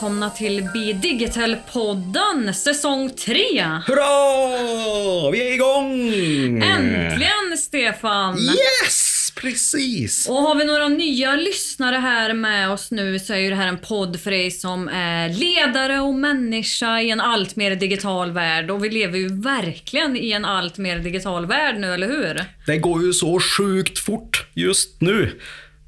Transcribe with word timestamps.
välkomna 0.00 0.30
till 0.30 0.62
Be 0.62 0.92
Digital-podden 0.92 2.52
säsong 2.52 3.10
3. 3.10 3.34
Hurra! 3.86 5.30
Vi 5.30 5.48
är 5.48 5.54
igång! 5.54 6.62
Äntligen 6.62 7.58
Stefan! 7.58 8.38
Yes! 8.38 9.32
Precis! 9.36 10.28
Och 10.28 10.36
har 10.36 10.54
vi 10.54 10.64
några 10.64 10.88
nya 10.88 11.36
lyssnare 11.36 11.96
här 11.96 12.34
med 12.34 12.70
oss 12.70 12.90
nu 12.90 13.18
så 13.18 13.32
är 13.32 13.38
ju 13.38 13.50
det 13.50 13.56
här 13.56 13.68
en 13.68 13.78
podd 13.78 14.20
för 14.20 14.30
dig 14.30 14.50
som 14.50 14.88
är 14.88 15.28
ledare 15.28 16.00
och 16.00 16.14
människa 16.14 17.00
i 17.00 17.10
en 17.10 17.20
allt 17.20 17.56
mer 17.56 17.76
digital 17.76 18.32
värld. 18.32 18.70
Och 18.70 18.84
vi 18.84 18.90
lever 18.90 19.18
ju 19.18 19.28
verkligen 19.42 20.16
i 20.16 20.32
en 20.32 20.44
allt 20.44 20.78
mer 20.78 20.98
digital 20.98 21.46
värld 21.46 21.76
nu, 21.78 21.94
eller 21.94 22.06
hur? 22.06 22.44
Det 22.66 22.78
går 22.78 23.02
ju 23.02 23.12
så 23.12 23.40
sjukt 23.40 23.98
fort 23.98 24.46
just 24.54 25.00
nu. 25.00 25.40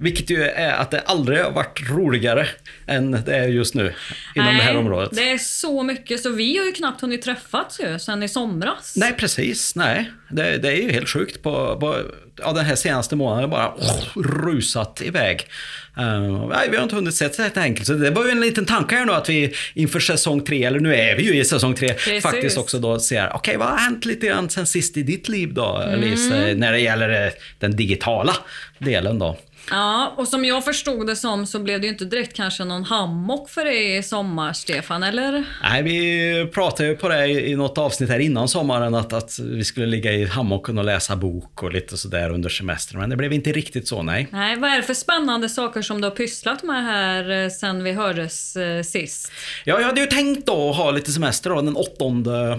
Vilket 0.03 0.31
ju 0.31 0.43
är 0.43 0.73
att 0.73 0.91
det 0.91 1.01
aldrig 1.01 1.39
har 1.39 1.51
varit 1.51 1.91
roligare 1.91 2.47
än 2.87 3.11
det 3.11 3.37
är 3.37 3.49
just 3.49 3.75
nu 3.75 3.95
inom 4.35 4.47
Nej, 4.47 4.57
det 4.57 4.63
här 4.63 4.77
området. 4.77 5.11
Det 5.13 5.31
är 5.31 5.39
så 5.39 5.83
mycket 5.83 6.21
så 6.21 6.31
vi 6.31 6.59
har 6.59 6.65
ju 6.65 6.73
knappt 6.73 7.01
hunnit 7.01 7.23
träffats 7.23 7.81
ju 7.81 7.99
sen 7.99 8.23
i 8.23 8.29
somras. 8.29 8.95
Nej, 8.97 9.15
precis. 9.17 9.75
Nej, 9.75 10.11
det, 10.31 10.59
det 10.59 10.69
är 10.69 10.83
ju 10.83 10.93
helt 10.93 11.09
sjukt. 11.09 11.43
På, 11.43 11.77
på, 11.81 11.99
ja, 12.43 12.53
den 12.53 12.65
här 12.65 12.75
senaste 12.75 13.17
månaden 13.17 13.51
har 13.51 13.59
bara 13.59 13.75
oh, 13.75 14.23
rusat 14.23 15.03
iväg. 15.05 15.47
Uh, 15.99 16.49
nej, 16.49 16.69
vi 16.71 16.77
har 16.77 16.83
inte 16.83 16.95
hunnit 16.95 17.15
sett 17.15 17.37
det 17.37 17.57
enkelt. 17.57 17.87
Så 17.87 17.93
det 17.93 18.11
var 18.11 18.25
ju 18.25 18.31
en 18.31 18.41
liten 18.41 18.67
tanke 18.67 18.97
här 18.97 19.05
nu 19.05 19.13
att 19.13 19.29
vi 19.29 19.55
inför 19.75 20.01
säsong 20.01 20.45
tre, 20.45 20.65
eller 20.65 20.81
nu 20.81 20.95
är 20.95 21.17
vi 21.17 21.23
ju 21.23 21.41
i 21.41 21.45
säsong 21.45 21.75
tre, 21.75 21.89
Precis. 21.89 22.23
faktiskt 22.23 22.59
också 22.59 22.79
då 22.79 23.01
ser, 23.01 23.27
okej 23.27 23.39
okay, 23.39 23.57
vad 23.57 23.69
har 23.69 23.79
hänt 23.79 24.05
lite 24.05 24.27
grann 24.27 24.51
sen 24.51 24.67
sist 24.67 24.97
i 24.97 25.03
ditt 25.03 25.29
liv 25.29 25.55
då, 25.55 25.85
Lisa, 25.97 26.35
när 26.35 26.73
det 26.73 26.81
gäller 26.81 27.27
eh, 27.27 27.33
den 27.59 27.77
digitala 27.77 28.37
delen 28.79 29.19
då? 29.19 29.39
Ja, 29.71 30.15
och 30.17 30.29
som 30.29 30.45
jag 30.45 30.65
förstod 30.65 31.07
det 31.07 31.17
som 31.17 31.47
så 31.47 31.59
blev 31.59 31.81
det 31.81 31.87
ju 31.87 31.93
inte 31.93 32.05
direkt 32.05 32.37
kanske 32.37 32.65
någon 32.65 32.85
hammock 32.85 33.51
för 33.51 33.65
dig 33.65 33.97
i 33.97 34.03
sommar, 34.03 34.53
Stefan, 34.53 35.03
eller? 35.03 35.45
Nej, 35.63 35.83
vi 35.83 36.47
pratade 36.53 36.89
ju 36.89 36.97
på 36.97 37.09
det 37.09 37.29
i 37.29 37.57
något 37.57 37.79
avsnitt 37.79 38.11
här 38.11 38.19
innan 38.19 38.49
sommaren 38.49 38.95
att, 38.95 39.13
att 39.13 39.39
vi 39.39 39.65
skulle 39.65 39.87
ligga 39.87 40.13
i 40.13 40.25
hammocken 40.27 40.79
och 40.79 40.85
läsa 40.85 41.17
bok 41.17 41.63
och 41.63 41.73
lite 41.73 41.97
sådär 41.97 42.31
under 42.31 42.49
semestern. 42.49 43.01
Men 43.01 43.11
det 43.11 43.17
blev 43.17 43.33
inte 43.33 43.53
riktigt 43.53 43.89
så, 43.89 44.03
nej. 44.03 44.29
Nej, 44.31 44.57
vad 44.57 44.71
är 44.71 44.77
det 44.77 44.83
för 44.83 44.95
spännande 44.95 45.49
saker 45.49 45.83
som 45.83 46.01
du 46.01 46.09
har 46.09 46.17
pysslat 46.17 46.63
med 46.63 46.85
här 46.85 47.45
eh, 47.45 47.49
sen 47.49 47.85
vi 47.85 47.93
hördes 47.93 48.57
eh, 48.57 48.83
sist? 48.83 49.33
Ja, 49.65 49.81
jag 49.81 49.87
hade 49.87 50.01
ju 50.01 50.07
tänkt 50.07 50.47
då 50.47 50.73
ha 50.73 50.91
lite 50.91 51.13
semester 51.13 51.51
då, 51.51 51.57
den 51.57 51.77
åttonde 51.77 52.59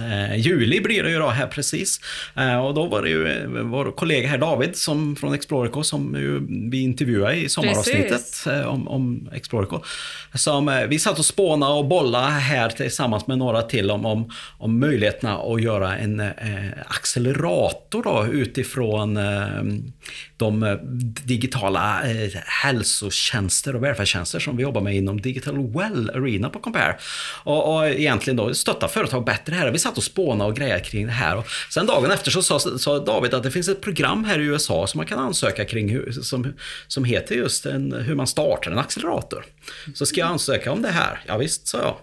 Eh, 0.00 0.36
juli 0.36 0.80
blir 0.80 1.02
det 1.02 1.10
ju 1.10 1.18
då 1.18 1.28
här 1.28 1.46
precis. 1.46 2.00
Eh, 2.34 2.66
och 2.66 2.74
då 2.74 2.86
var 2.86 3.02
det 3.02 3.08
ju 3.08 3.28
eh, 3.28 3.46
vår 3.46 3.92
kollega 3.92 4.28
här 4.28 4.38
David 4.38 4.76
som, 4.76 5.16
från 5.16 5.34
Explorico 5.34 5.82
som 5.82 6.14
ju 6.14 6.46
vi 6.70 6.82
intervjuade 6.82 7.36
i 7.36 7.48
sommaravsnittet 7.48 8.46
eh, 8.46 8.66
om, 8.66 8.88
om 8.88 9.28
Explorico. 9.32 9.80
Som, 10.34 10.68
eh, 10.68 10.86
vi 10.86 10.98
satt 10.98 11.18
och 11.18 11.24
spånade 11.24 11.72
och 11.72 11.86
bollade 11.86 12.26
här 12.26 12.68
tillsammans 12.68 13.26
med 13.26 13.38
några 13.38 13.62
till 13.62 13.90
om, 13.90 14.06
om, 14.06 14.30
om 14.58 14.80
möjligheterna 14.80 15.36
att 15.36 15.62
göra 15.62 15.96
en 15.96 16.20
eh, 16.20 16.34
accelerator 16.86 18.02
då, 18.02 18.26
utifrån 18.32 19.18
de 20.36 20.78
digitala 21.24 22.10
eh, 22.10 22.30
hälsotjänster 22.62 23.76
och 23.76 23.84
välfärdstjänster 23.84 24.38
som 24.38 24.56
vi 24.56 24.62
jobbar 24.62 24.80
med 24.80 24.96
inom 24.96 25.20
Digital 25.20 25.72
Well 25.72 26.10
Arena 26.10 26.50
på 26.50 26.58
Compare. 26.58 26.96
Och, 27.44 27.74
och 27.74 27.88
egentligen 27.88 28.36
då 28.36 28.54
stötta 28.54 28.88
företag 28.88 29.24
bättre 29.24 29.54
här. 29.54 29.70
Vi 29.70 29.78
satt 29.86 29.98
och 29.98 30.04
spånade 30.04 30.50
och 30.50 30.56
grejade 30.56 30.80
kring 30.80 31.06
det 31.06 31.12
här. 31.12 31.36
Och 31.36 31.46
sen 31.70 31.86
dagen 31.86 32.10
efter 32.10 32.30
så 32.30 32.42
sa, 32.42 32.58
sa 32.58 32.98
David 32.98 33.34
att 33.34 33.42
det 33.42 33.50
finns 33.50 33.68
ett 33.68 33.80
program 33.80 34.24
här 34.24 34.38
i 34.38 34.44
USA 34.44 34.86
som 34.86 34.98
man 34.98 35.06
kan 35.06 35.18
ansöka 35.18 35.64
kring 35.64 35.88
hur, 35.88 36.12
som, 36.12 36.54
som 36.86 37.04
heter 37.04 37.34
just 37.34 37.66
en, 37.66 37.92
hur 37.92 38.14
man 38.14 38.26
startar 38.26 38.70
en 38.70 38.78
accelerator. 38.78 39.44
Så 39.94 40.06
ska 40.06 40.20
jag 40.20 40.28
ansöka 40.28 40.72
om 40.72 40.82
det 40.82 40.88
här? 40.88 41.20
Ja, 41.26 41.36
visst, 41.36 41.68
sa 41.68 41.78
jag. 41.78 41.96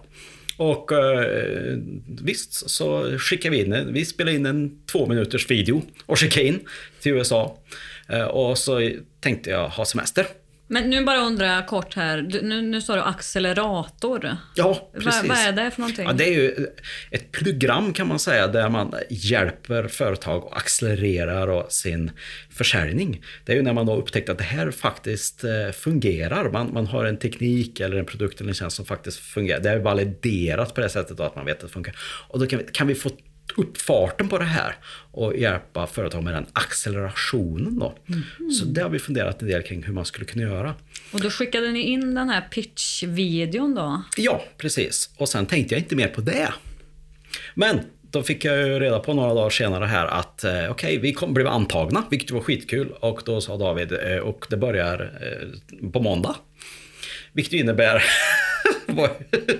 Och 0.56 0.92
eh, 0.92 1.78
visst 2.22 2.70
så 2.70 3.18
skickade 3.18 3.56
vi 3.56 3.64
in, 3.64 3.92
vi 3.92 4.04
spelade 4.04 4.36
in 4.36 4.46
en 4.46 4.86
två 4.86 5.06
minuters 5.06 5.50
video 5.50 5.82
och 6.06 6.18
skickade 6.18 6.46
in 6.46 6.60
till 7.00 7.12
USA. 7.12 7.58
Eh, 8.08 8.24
och 8.24 8.58
så 8.58 8.90
tänkte 9.20 9.50
jag 9.50 9.68
ha 9.68 9.84
semester. 9.84 10.26
Men 10.66 10.90
nu 10.90 11.04
bara 11.04 11.20
undrar 11.20 11.46
jag 11.46 11.66
kort 11.66 11.94
här, 11.94 12.22
du, 12.22 12.42
nu, 12.42 12.62
nu 12.62 12.80
sa 12.80 12.94
du 12.94 13.00
accelerator. 13.00 14.36
Ja, 14.54 14.90
precis. 14.94 15.14
Vad, 15.14 15.28
vad 15.28 15.38
är 15.38 15.52
det 15.52 15.70
för 15.70 15.80
någonting? 15.80 16.06
Ja, 16.06 16.12
det 16.12 16.24
är 16.24 16.32
ju 16.32 16.66
ett 17.10 17.32
program 17.32 17.92
kan 17.92 18.08
man 18.08 18.18
säga 18.18 18.46
där 18.46 18.68
man 18.68 18.94
hjälper 19.10 19.88
företag 19.88 20.44
att 20.44 20.56
accelerera 20.56 21.46
då 21.46 21.66
sin 21.68 22.10
försäljning. 22.50 23.22
Det 23.44 23.52
är 23.52 23.56
ju 23.56 23.62
när 23.62 23.72
man 23.72 23.86
då 23.86 23.96
upptäckt 23.96 24.28
att 24.28 24.38
det 24.38 24.44
här 24.44 24.70
faktiskt 24.70 25.44
eh, 25.44 25.72
fungerar. 25.72 26.50
Man, 26.50 26.72
man 26.72 26.86
har 26.86 27.04
en 27.04 27.16
teknik 27.16 27.80
eller 27.80 27.96
en 27.96 28.06
produkt 28.06 28.40
eller 28.40 28.48
en 28.50 28.54
tjänst 28.54 28.76
som 28.76 28.86
faktiskt 28.86 29.18
fungerar. 29.18 29.60
Det 29.60 29.70
är 29.70 29.78
validerat 29.78 30.74
på 30.74 30.80
det 30.80 30.88
sättet 30.88 31.20
att 31.20 31.36
man 31.36 31.44
vet 31.44 31.56
att 31.56 31.60
det 31.60 31.68
funkar. 31.68 31.96
Och 32.28 32.40
då 32.40 32.46
kan 32.46 32.58
vi, 32.58 32.64
kan 32.72 32.86
vi 32.86 32.94
få 32.94 33.10
upp 33.56 33.80
farten 33.80 34.28
på 34.28 34.38
det 34.38 34.44
här 34.44 34.76
och 35.10 35.36
hjälpa 35.36 35.86
företag 35.86 36.24
med 36.24 36.34
den 36.34 36.46
accelerationen. 36.52 37.78
Då. 37.78 37.94
Mm. 38.08 38.50
Så 38.50 38.64
det 38.64 38.82
har 38.82 38.90
vi 38.90 38.98
funderat 38.98 39.42
en 39.42 39.48
del 39.48 39.62
kring 39.62 39.82
hur 39.82 39.92
man 39.92 40.04
skulle 40.04 40.26
kunna 40.26 40.42
göra. 40.42 40.74
Och 41.12 41.20
då 41.20 41.30
skickade 41.30 41.72
ni 41.72 41.80
in 41.80 42.14
den 42.14 42.28
här 42.28 42.48
pitch-videon 42.50 43.74
då? 43.74 44.02
Ja, 44.16 44.44
precis. 44.58 45.10
Och 45.16 45.28
sen 45.28 45.46
tänkte 45.46 45.74
jag 45.74 45.82
inte 45.82 45.96
mer 45.96 46.08
på 46.08 46.20
det. 46.20 46.52
Men 47.54 47.80
då 48.14 48.22
fick 48.22 48.44
jag 48.44 48.56
ju 48.56 48.78
reda 48.78 48.98
på 48.98 49.14
några 49.14 49.34
dagar 49.34 49.50
senare 49.50 49.84
här 49.84 50.06
att 50.06 50.44
eh, 50.44 50.52
okej, 50.52 50.70
okay, 50.70 50.98
vi 50.98 51.12
kom, 51.12 51.34
blev 51.34 51.46
antagna, 51.46 52.04
vilket 52.10 52.30
var 52.30 52.40
skitkul. 52.40 52.92
Och 53.00 53.22
då 53.24 53.40
sa 53.40 53.56
David, 53.56 53.92
eh, 53.92 54.16
och 54.16 54.46
det 54.50 54.56
börjar 54.56 55.12
eh, 55.20 55.90
på 55.90 56.00
måndag. 56.00 56.36
Vilket 57.32 57.52
innebär 57.52 58.02
var 58.94 59.10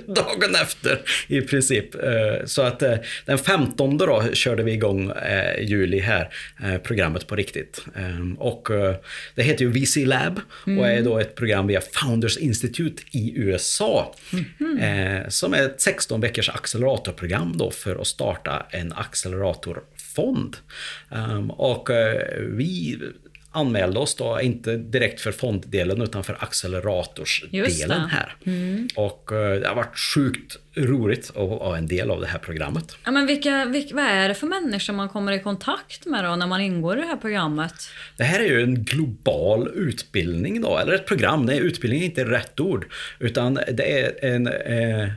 dagen 0.14 0.54
efter 0.62 1.00
i 1.26 1.40
princip. 1.40 1.94
Eh, 1.94 2.44
så 2.44 2.62
att 2.62 2.82
eh, 2.82 2.94
den 3.24 3.38
15 3.38 3.98
då 3.98 4.24
körde 4.32 4.62
vi 4.62 4.72
igång 4.72 5.10
eh, 5.10 5.60
juli 5.62 5.98
här, 5.98 6.30
programmet 6.78 7.26
på 7.26 7.36
riktigt. 7.36 7.84
Och 8.38 8.68
det 9.34 9.42
heter 9.42 9.64
ju 9.64 9.70
VC 9.70 9.96
Lab 9.96 10.40
och 10.78 10.88
är 10.88 11.02
då 11.02 11.18
ett 11.18 11.34
program 11.34 11.66
via 11.66 11.80
Founders 11.80 12.36
Institute 12.36 13.02
i 13.10 13.32
USA. 13.36 14.14
Mm. 14.60 15.30
Som 15.30 15.54
är 15.54 15.62
ett 15.62 15.80
16 15.80 16.20
veckors 16.20 16.48
acceleratorprogram 16.48 17.56
då 17.56 17.70
för 17.70 17.96
att 17.96 18.06
starta 18.06 18.66
en 18.70 18.92
acceleratorfond. 18.92 20.56
Och 21.48 21.90
vi 22.38 22.98
anmälde 23.54 23.98
oss 23.98 24.14
då, 24.14 24.40
inte 24.40 24.76
direkt 24.76 25.20
för 25.20 25.32
fonddelen 25.32 26.02
utan 26.02 26.24
för 26.24 26.36
acceleratorsdelen 26.40 28.00
här. 28.00 28.36
Mm. 28.44 28.88
Och 28.96 29.32
eh, 29.32 29.60
det 29.60 29.68
har 29.68 29.74
varit 29.74 29.98
sjukt 29.98 30.56
roligt 30.76 31.30
att 31.30 31.48
vara 31.48 31.78
en 31.78 31.86
del 31.86 32.10
av 32.10 32.20
det 32.20 32.26
här 32.26 32.38
programmet. 32.38 32.96
Ja, 33.04 33.10
men 33.10 33.26
vilka, 33.26 33.64
vilka, 33.64 33.94
vad 33.94 34.04
är 34.04 34.28
det 34.28 34.34
för 34.34 34.46
människor 34.46 34.92
man 34.92 35.08
kommer 35.08 35.32
i 35.32 35.38
kontakt 35.38 36.06
med 36.06 36.24
då 36.24 36.36
när 36.36 36.46
man 36.46 36.60
ingår 36.60 36.98
i 36.98 37.00
det 37.00 37.06
här 37.06 37.16
programmet? 37.16 37.74
Det 38.16 38.24
här 38.24 38.40
är 38.40 38.48
ju 38.48 38.62
en 38.62 38.84
global 38.84 39.68
utbildning 39.74 40.60
då, 40.60 40.78
eller 40.78 40.92
ett 40.92 41.06
program. 41.06 41.46
Nej, 41.46 41.58
utbildning 41.58 42.00
är 42.00 42.06
inte 42.06 42.24
rätt 42.24 42.60
ord. 42.60 42.86
Utan 43.18 43.54
det 43.54 44.00
är 44.00 44.24
en 44.24 44.46
eh, 44.46 45.08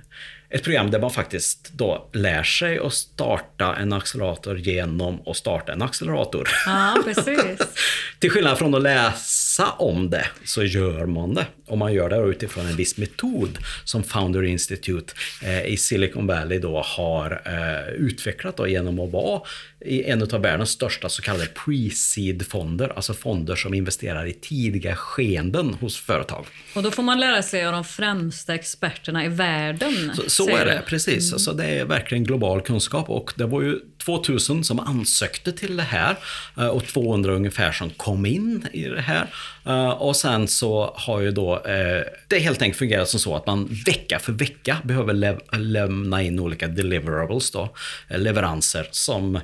ett 0.50 0.64
program 0.64 0.92
där 0.92 1.00
man 1.00 1.12
faktiskt 1.12 1.70
då 1.74 2.10
lär 2.14 2.44
sig 2.44 2.80
att 2.80 2.94
starta 2.94 3.76
en 3.76 3.94
accelerator 3.94 4.58
genom 4.58 5.22
att 5.26 5.38
starta 5.38 5.74
en 5.74 5.82
accelerator. 5.82 6.50
Ja, 6.66 6.98
precis. 7.06 7.60
Till 8.20 8.32
skillnad 8.32 8.58
från 8.58 8.76
att 8.76 8.82
läsa 8.82 9.47
om 9.66 10.10
det 10.10 10.26
så 10.46 10.64
gör 10.64 11.06
man 11.06 11.34
det. 11.34 11.46
Och 11.68 11.78
man 11.78 11.94
gör 11.94 12.10
det 12.10 12.18
utifrån 12.18 12.66
en 12.66 12.76
viss 12.76 12.98
metod 12.98 13.58
som 13.84 14.04
Founder 14.04 14.44
Institute 14.44 15.14
eh, 15.44 15.66
i 15.66 15.78
Silicon 15.78 16.28
Valley 16.28 16.60
då 16.60 16.82
har 16.82 17.42
eh, 17.46 17.94
utvecklat 17.94 18.58
då 18.58 18.68
genom 18.68 19.00
att 19.00 19.12
vara 19.12 19.42
en 19.86 20.22
av 20.22 20.42
världens 20.42 20.70
största 20.70 21.10
så 21.10 21.22
kallade 21.22 21.46
pre-seed-fonder, 21.46 22.94
alltså 22.96 23.14
fonder 23.14 23.56
som 23.56 23.74
investerar 23.74 24.26
i 24.26 24.34
tidiga 24.34 24.96
skeenden 24.96 25.74
hos 25.74 25.98
företag. 25.98 26.46
Och 26.76 26.84
då 26.84 26.92
får 26.92 27.04
man 27.04 27.20
lära 27.20 27.44
sig 27.44 27.66
av 27.66 27.74
de 27.74 27.84
främsta 27.84 28.56
experterna 28.56 29.26
i 29.26 29.28
världen. 29.28 30.12
Så, 30.16 30.30
så 30.30 30.50
är 30.58 30.66
det, 30.66 30.82
precis. 30.88 31.24
Mm. 31.24 31.34
Alltså, 31.34 31.54
det 31.54 31.66
är 31.66 31.86
verkligen 31.86 32.24
global 32.24 32.62
kunskap 32.62 33.10
och 33.10 33.34
det 33.36 33.46
var 33.46 33.62
ju 33.62 33.80
2000 34.06 34.64
som 34.64 34.80
ansökte 34.80 35.52
till 35.52 35.78
det 35.78 35.84
här 35.84 36.16
eh, 36.58 36.68
och 36.68 36.88
200 36.88 37.34
ungefär 37.34 37.72
som 37.72 37.90
kom 37.90 38.26
in 38.26 38.68
i 38.74 38.84
det 38.84 39.02
här. 39.02 39.28
Eh, 39.66 39.90
och 39.90 40.16
sen 40.16 40.48
så 40.48 40.94
har 40.96 41.20
ju 41.20 41.32
då 41.32 41.56
eh, 41.56 42.04
det 42.28 42.40
helt 42.40 42.62
enkelt 42.62 42.80
fungerat 42.80 43.10
som 43.10 43.20
så 43.20 43.36
att 43.36 43.48
man 43.48 43.70
vecka 43.86 44.20
för 44.20 44.32
vecka 44.34 44.78
behöver 44.84 45.14
lämna 45.58 46.22
in 46.22 46.40
olika 46.40 46.68
deliverables 46.68 47.52
då, 47.52 47.70
leveranser 48.10 48.88
som 48.92 49.40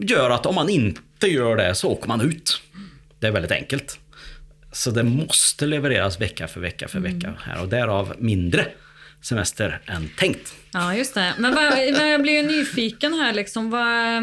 gör 0.00 0.30
att 0.30 0.46
om 0.46 0.54
man 0.54 0.68
inte 0.68 1.26
gör 1.26 1.56
det 1.56 1.74
så 1.74 1.88
åker 1.88 2.08
man 2.08 2.20
ut. 2.20 2.62
Det 3.18 3.26
är 3.26 3.32
väldigt 3.32 3.52
enkelt. 3.52 3.98
Så 4.72 4.90
det 4.90 5.02
måste 5.02 5.66
levereras 5.66 6.20
vecka 6.20 6.48
för 6.48 6.60
vecka 6.60 6.88
för 6.88 7.00
vecka 7.00 7.26
mm. 7.26 7.40
här 7.44 7.62
och 7.62 7.68
därav 7.68 8.14
mindre 8.18 8.66
semester 9.22 9.80
än 9.86 10.10
tänkt. 10.16 10.54
Ja, 10.72 10.94
just 10.94 11.14
det. 11.14 11.34
Men 11.38 11.54
vad, 11.54 11.78
jag 12.12 12.22
blir 12.22 12.32
ju 12.32 12.42
nyfiken 12.42 13.14
här 13.14 13.32
liksom. 13.32 13.70
Vad, 13.70 14.22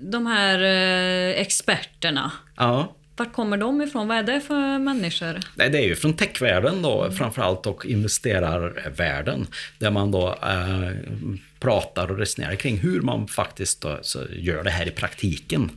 de 0.00 0.26
här 0.26 0.62
eh, 0.62 1.40
experterna. 1.40 2.32
Ja 2.56 2.96
vart 3.20 3.32
kommer 3.32 3.56
de 3.56 3.82
ifrån? 3.82 4.08
Vad 4.08 4.16
är 4.16 4.22
det 4.22 4.40
för 4.40 4.78
människor? 4.78 5.40
Nej, 5.54 5.70
det 5.70 5.78
är 5.78 5.82
ju 5.82 5.96
från 5.96 6.12
techvärlden 6.12 6.82
då 6.82 7.10
framförallt 7.10 7.66
och 7.66 7.86
investerarvärlden. 7.86 9.46
Där 9.78 9.90
man 9.90 10.10
då 10.10 10.28
eh, 10.42 10.90
pratar 11.58 12.10
och 12.10 12.18
resonerar 12.18 12.54
kring 12.54 12.78
hur 12.78 13.00
man 13.00 13.28
faktiskt 13.28 13.80
då, 13.80 13.98
gör 14.30 14.64
det 14.64 14.70
här 14.70 14.88
i 14.88 14.90
praktiken 14.90 15.70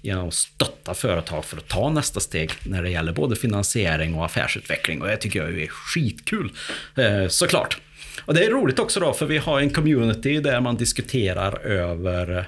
genom 0.00 0.28
att 0.28 0.34
stötta 0.34 0.94
företag 0.94 1.44
för 1.44 1.56
att 1.56 1.68
ta 1.68 1.90
nästa 1.90 2.20
steg 2.20 2.50
när 2.62 2.82
det 2.82 2.90
gäller 2.90 3.12
både 3.12 3.36
finansiering 3.36 4.14
och 4.14 4.24
affärsutveckling. 4.24 5.02
Och 5.02 5.08
det 5.08 5.16
tycker 5.16 5.42
jag 5.42 5.60
är 5.60 5.66
skitkul, 5.66 6.52
eh, 6.96 7.28
såklart. 7.28 7.80
Och 8.24 8.34
det 8.34 8.44
är 8.44 8.50
roligt 8.50 8.78
också 8.78 9.00
då, 9.00 9.12
för 9.12 9.26
vi 9.26 9.38
har 9.38 9.60
en 9.60 9.70
community 9.70 10.40
där 10.40 10.60
man 10.60 10.76
diskuterar 10.76 11.60
över 11.60 12.38
eh, 12.38 12.44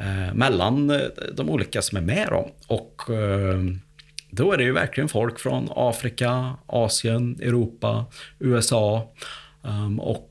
Eh, 0.00 0.34
mellan 0.34 0.90
eh, 0.90 1.00
de 1.32 1.50
olika 1.50 1.82
som 1.82 1.98
är 1.98 2.02
med 2.02 2.28
då. 2.30 2.50
Och 2.66 3.10
eh, 3.10 3.58
då 4.30 4.52
är 4.52 4.56
det 4.56 4.64
ju 4.64 4.72
verkligen 4.72 5.08
folk 5.08 5.38
från 5.38 5.68
Afrika, 5.76 6.54
Asien, 6.66 7.38
Europa, 7.42 8.04
USA. 8.38 9.12
Ehm, 9.64 10.00
och 10.00 10.27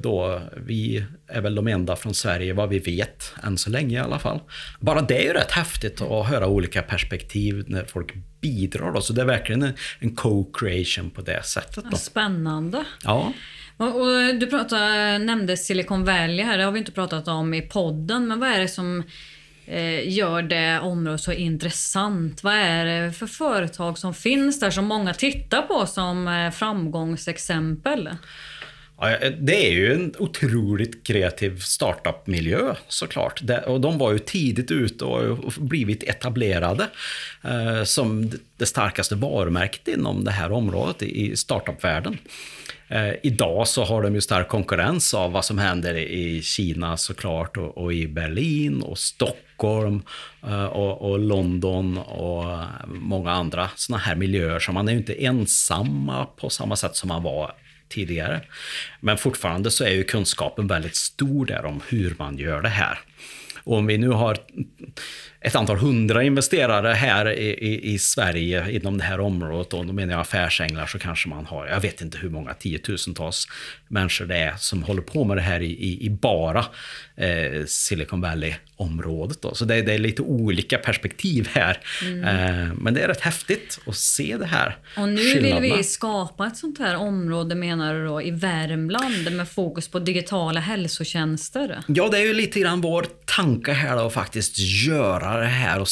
då, 0.00 0.40
vi 0.56 1.04
är 1.26 1.40
väl 1.40 1.54
de 1.54 1.68
enda 1.68 1.96
från 1.96 2.14
Sverige 2.14 2.52
vad 2.52 2.68
vi 2.68 2.78
vet, 2.78 3.34
än 3.42 3.58
så 3.58 3.70
länge 3.70 3.96
i 3.96 4.00
alla 4.00 4.18
fall. 4.18 4.40
Bara 4.80 5.00
det 5.00 5.18
är 5.18 5.22
ju 5.22 5.32
rätt 5.32 5.52
häftigt 5.52 6.00
att 6.00 6.26
höra 6.26 6.46
olika 6.46 6.82
perspektiv 6.82 7.64
när 7.66 7.84
folk 7.84 8.14
bidrar. 8.40 8.92
Då. 8.92 9.00
Så 9.00 9.12
det 9.12 9.20
är 9.20 9.26
verkligen 9.26 9.62
en, 9.62 9.74
en 9.98 10.16
co-creation 10.16 11.10
på 11.10 11.20
det 11.20 11.42
sättet. 11.44 11.84
Då. 11.90 11.96
Spännande. 11.96 12.84
Ja. 13.04 13.32
Och, 13.76 14.00
och 14.00 14.34
du 14.40 14.46
pratade, 14.46 15.18
nämnde 15.18 15.56
Silicon 15.56 16.04
Valley 16.04 16.42
här, 16.42 16.58
det 16.58 16.64
har 16.64 16.72
vi 16.72 16.78
inte 16.78 16.92
pratat 16.92 17.28
om 17.28 17.54
i 17.54 17.62
podden, 17.62 18.26
men 18.26 18.40
vad 18.40 18.48
är 18.48 18.60
det 18.60 18.68
som 18.68 19.02
eh, 19.66 20.08
gör 20.08 20.42
det 20.42 20.80
området 20.80 21.20
så 21.20 21.32
intressant? 21.32 22.42
Vad 22.42 22.54
är 22.54 22.84
det 22.84 23.12
för 23.12 23.26
företag 23.26 23.98
som 23.98 24.14
finns 24.14 24.60
där 24.60 24.70
som 24.70 24.84
många 24.84 25.14
tittar 25.14 25.62
på 25.62 25.86
som 25.86 26.28
eh, 26.28 26.50
framgångsexempel? 26.50 28.08
Ja, 29.00 29.18
det 29.40 29.66
är 29.66 29.72
ju 29.72 29.92
en 29.92 30.14
otroligt 30.18 31.06
kreativ 31.06 31.58
startup-miljö 31.58 32.74
såklart. 32.88 33.42
Och 33.66 33.80
de 33.80 33.98
var 33.98 34.12
ju 34.12 34.18
tidigt 34.18 34.70
ute 34.70 35.04
och 35.04 35.52
blivit 35.58 36.02
etablerade 36.02 36.88
eh, 37.44 37.84
som 37.84 38.30
det 38.56 38.66
starkaste 38.66 39.14
varumärket 39.14 39.88
inom 39.88 40.24
det 40.24 40.30
här 40.30 40.52
området 40.52 41.02
i 41.02 41.36
startup-världen. 41.36 42.18
Eh, 42.88 43.12
idag 43.22 43.68
så 43.68 43.84
har 43.84 44.02
de 44.02 44.14
ju 44.14 44.20
stark 44.20 44.48
konkurrens 44.48 45.14
av 45.14 45.32
vad 45.32 45.44
som 45.44 45.58
händer 45.58 45.94
i 45.94 46.42
Kina 46.42 46.96
såklart 46.96 47.56
och, 47.56 47.78
och 47.78 47.92
i 47.92 48.08
Berlin 48.08 48.82
och 48.82 48.98
Stockholm 48.98 50.02
eh, 50.42 50.64
och, 50.64 51.10
och, 51.10 51.18
London 51.18 51.98
och 51.98 52.52
eh, 52.52 52.64
många 52.86 53.30
andra 53.30 53.70
sådana 53.76 54.02
här 54.02 54.14
miljöer. 54.14 54.58
Så 54.58 54.72
man 54.72 54.88
är 54.88 54.92
ju 54.92 54.98
inte 54.98 55.24
ensamma 55.24 56.26
på 56.26 56.50
samma 56.50 56.76
sätt 56.76 56.96
som 56.96 57.08
man 57.08 57.22
var 57.22 57.52
tidigare. 57.88 58.40
Men 59.00 59.18
fortfarande 59.18 59.70
så 59.70 59.84
är 59.84 59.90
ju 59.90 60.04
kunskapen 60.04 60.66
väldigt 60.66 60.96
stor 60.96 61.46
där 61.46 61.64
om 61.64 61.80
hur 61.88 62.14
man 62.18 62.38
gör 62.38 62.62
det 62.62 62.68
här. 62.68 62.98
Och 63.64 63.76
om 63.76 63.86
vi 63.86 63.98
nu 63.98 64.08
har 64.08 64.36
ett 65.40 65.54
antal 65.54 65.76
hundra 65.76 66.22
investerare 66.22 66.88
här 66.88 67.32
i, 67.32 67.48
i, 67.48 67.94
i, 67.94 67.98
Sverige 67.98 68.70
inom 68.70 68.98
det 68.98 69.04
här 69.04 69.20
området, 69.20 69.72
och 69.72 69.86
då 69.86 69.92
menar 69.92 70.12
jag 70.12 70.20
affärsänglar, 70.20 70.86
så 70.86 70.98
kanske 70.98 71.28
man 71.28 71.46
har, 71.46 71.66
jag 71.66 71.80
vet 71.80 72.00
inte 72.00 72.18
hur 72.18 72.28
många 72.28 72.54
tiotusentals 72.54 73.48
människor 73.88 74.26
det 74.26 74.36
är 74.36 74.54
som 74.58 74.82
håller 74.82 75.02
på 75.02 75.24
med 75.24 75.36
det 75.36 75.40
här 75.40 75.60
i, 75.60 75.66
i, 75.66 76.06
i 76.06 76.10
bara 76.10 76.64
eh, 77.16 77.64
Silicon 77.66 78.20
Valley-området. 78.20 79.38
Så 79.52 79.64
det, 79.64 79.82
det, 79.82 79.94
är 79.94 79.98
lite 79.98 80.22
olika 80.22 80.78
perspektiv 80.78 81.48
här. 81.52 81.78
Mm. 82.02 82.24
Eh, 82.24 82.74
men 82.74 82.94
det 82.94 83.00
är 83.00 83.08
rätt 83.08 83.20
häftigt 83.20 83.80
att 83.86 83.96
se 83.96 84.36
det 84.36 84.46
här. 84.46 84.76
Och 84.96 85.08
nu 85.08 85.40
vill 85.40 85.60
vi 85.60 85.84
skapa 85.84 86.46
ett 86.46 86.56
sånt 86.56 86.78
här 86.78 86.96
område, 86.96 87.54
menar 87.54 87.94
du 87.94 88.06
då, 88.06 88.22
i 88.22 88.30
Värmland 88.30 89.32
med 89.32 89.48
fokus 89.48 89.88
på 89.88 89.98
digitala 89.98 90.60
hälsotjänster? 90.60 91.82
Ja, 91.86 92.08
det 92.08 92.18
är 92.18 92.22
ju 92.22 92.34
lite 92.34 92.60
grann 92.60 92.80
vår 92.80 93.06
tanke 93.24 93.72
här 93.72 93.96
då, 93.96 94.06
att 94.06 94.12
faktiskt 94.12 94.58
göra 94.58 95.35
det 95.40 95.46
här 95.46 95.80
och 95.80 95.88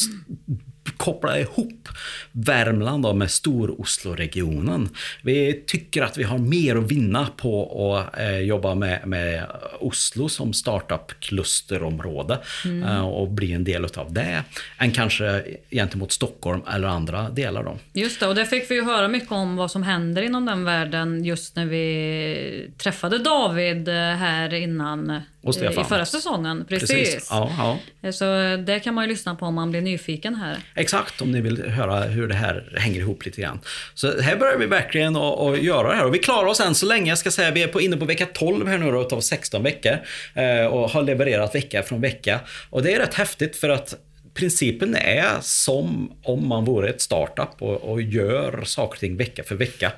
koppla 0.97 1.39
ihop 1.39 1.89
Värmland 2.33 3.03
då 3.03 3.13
med 3.13 3.31
Stor-Oslo-regionen. 3.31 4.89
Vi 5.23 5.63
tycker 5.67 6.03
att 6.03 6.19
vi 6.19 6.23
har 6.23 6.39
mer 6.39 6.77
att 6.77 6.91
vinna 6.91 7.29
på 7.37 7.95
att 7.95 8.21
eh, 8.21 8.39
jobba 8.39 8.75
med, 8.75 9.07
med 9.07 9.47
Oslo 9.81 10.29
som 10.29 10.53
startup-klusterområde 10.53 12.39
mm. 12.65 12.83
eh, 12.83 13.07
och 13.07 13.31
bli 13.31 13.53
en 13.53 13.65
del 13.65 13.85
av 13.85 14.13
det, 14.13 14.43
än 14.79 14.93
kanske 14.93 15.45
gentemot 15.71 16.13
Stockholm 16.13 16.63
eller 16.75 16.89
andra 16.89 17.31
delar. 17.31 17.63
Då. 17.63 17.79
Just 17.93 18.21
det, 18.21 18.27
och 18.27 18.35
det 18.35 18.47
fick 18.47 18.71
vi 18.71 18.75
ju 18.75 18.85
höra 18.85 19.09
mycket 19.09 19.33
om 19.33 19.57
vad 19.57 19.71
som 19.71 19.83
händer 19.83 20.23
inom 20.23 20.47
den 20.47 20.65
världen 20.65 21.25
just 21.25 21.57
när 21.57 21.67
vi 21.67 22.71
träffade 22.79 23.19
David 23.19 23.89
eh, 23.89 23.95
här 23.95 24.55
innan 24.55 25.21
och 25.45 25.55
Stefan. 25.55 25.85
I 25.85 25.89
förra 25.89 26.07
säsongen, 26.07 26.65
precis. 26.69 26.91
precis. 26.91 27.29
Ja, 27.31 27.79
ja. 28.03 28.13
Så 28.13 28.25
det 28.67 28.81
kan 28.81 28.95
man 28.95 29.05
ju 29.05 29.11
lyssna 29.11 29.35
på 29.35 29.47
om 29.47 29.55
man 29.55 29.71
blir 29.71 29.81
nyfiken 29.81 30.35
här. 30.35 30.57
Exakt, 30.75 31.21
om 31.21 31.33
ni 31.33 31.41
vill 31.41 31.71
höra 31.71 32.01
hur 32.01 32.29
det 32.29 32.35
här 32.35 32.73
hänger 32.77 33.01
ihop 33.01 33.25
lite 33.25 33.41
grann. 33.41 33.61
Så 33.95 34.21
här 34.21 34.37
börjar 34.37 34.59
vi 34.59 34.67
verkligen 34.67 35.17
att 35.17 35.63
göra 35.63 35.89
det 35.89 35.95
här 35.95 36.07
och 36.07 36.15
vi 36.15 36.19
klarar 36.19 36.47
oss 36.47 36.61
än 36.61 36.75
så 36.75 36.87
länge. 36.87 37.11
Jag 37.11 37.19
ska 37.19 37.31
säga 37.31 37.51
vi 37.51 37.63
är 37.63 37.69
på, 37.69 37.81
inne 37.81 37.97
på 37.97 38.05
vecka 38.05 38.27
12 38.35 38.69
här 38.69 38.79
nu 38.79 38.91
då, 38.91 39.03
utav 39.03 39.21
16 39.21 39.63
veckor 39.63 39.99
eh, 40.35 40.67
och 40.67 40.91
har 40.91 41.03
levererat 41.03 41.55
vecka 41.55 41.83
från 41.83 42.01
vecka. 42.01 42.41
Och 42.71 42.83
det 42.83 42.95
är 42.95 42.99
rätt 42.99 43.15
häftigt 43.15 43.57
för 43.57 43.69
att 43.69 43.95
principen 44.35 44.95
är 44.95 45.41
som 45.41 46.13
om 46.23 46.49
man 46.49 46.65
vore 46.65 46.89
ett 46.89 47.01
startup 47.01 47.51
och, 47.59 47.91
och 47.91 48.03
gör 48.03 48.65
saker 48.65 48.97
och 48.97 49.01
ting 49.01 49.17
vecka 49.17 49.45
för 49.45 49.55
vecka. 49.55 49.93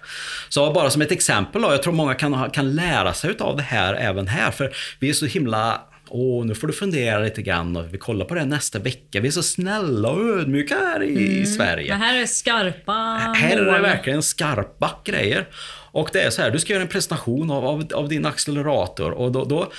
Så 0.49 0.73
bara 0.73 0.91
som 0.91 1.03
ett 1.03 1.13
exempel 1.13 1.63
då, 1.63 1.71
jag 1.71 1.83
tror 1.83 1.93
många 1.93 2.15
kan, 2.15 2.51
kan 2.51 2.75
lära 2.75 3.15
sig 3.15 3.35
av 3.39 3.57
det 3.57 3.63
här 3.63 3.95
även 3.95 4.27
här, 4.27 4.51
för 4.51 4.77
vi 5.01 5.09
är 5.09 5.13
så 5.13 5.27
himla 5.27 5.81
Åh, 6.09 6.47
nu 6.47 6.55
får 6.55 6.67
du 6.67 6.73
fundera 6.73 7.19
lite 7.19 7.43
grann 7.43 7.77
och 7.77 7.95
vi 7.95 7.99
kollar 7.99 8.25
på 8.25 8.35
det 8.35 8.45
nästa 8.45 8.79
vecka. 8.79 9.21
Vi 9.21 9.29
är 9.29 9.33
så 9.33 9.43
snälla 9.43 10.11
och 10.11 10.39
ödmjuka 10.39 10.75
här 10.75 11.03
i, 11.03 11.35
mm. 11.35 11.47
Sverige. 11.47 11.89
Det 11.89 11.95
här 11.95 12.23
är 12.23 12.27
skarpa 12.27 12.93
Här 12.93 13.57
är 13.57 13.73
det 13.73 13.81
verkligen 13.81 14.23
skarpa 14.23 14.91
grejer. 15.05 15.49
Och 15.93 16.11
det 16.13 16.21
är 16.21 16.31
så 16.31 16.43
här, 16.43 16.51
du 16.51 16.59
ska 16.59 16.73
göra 16.73 16.83
en 16.83 16.89
presentation 16.89 17.51
av, 17.51 17.67
av, 17.67 17.87
av 17.95 18.09
din 18.09 18.27
accelerator 18.27 19.11
och 19.11 19.33
då, 19.33 19.45
då 19.45 19.73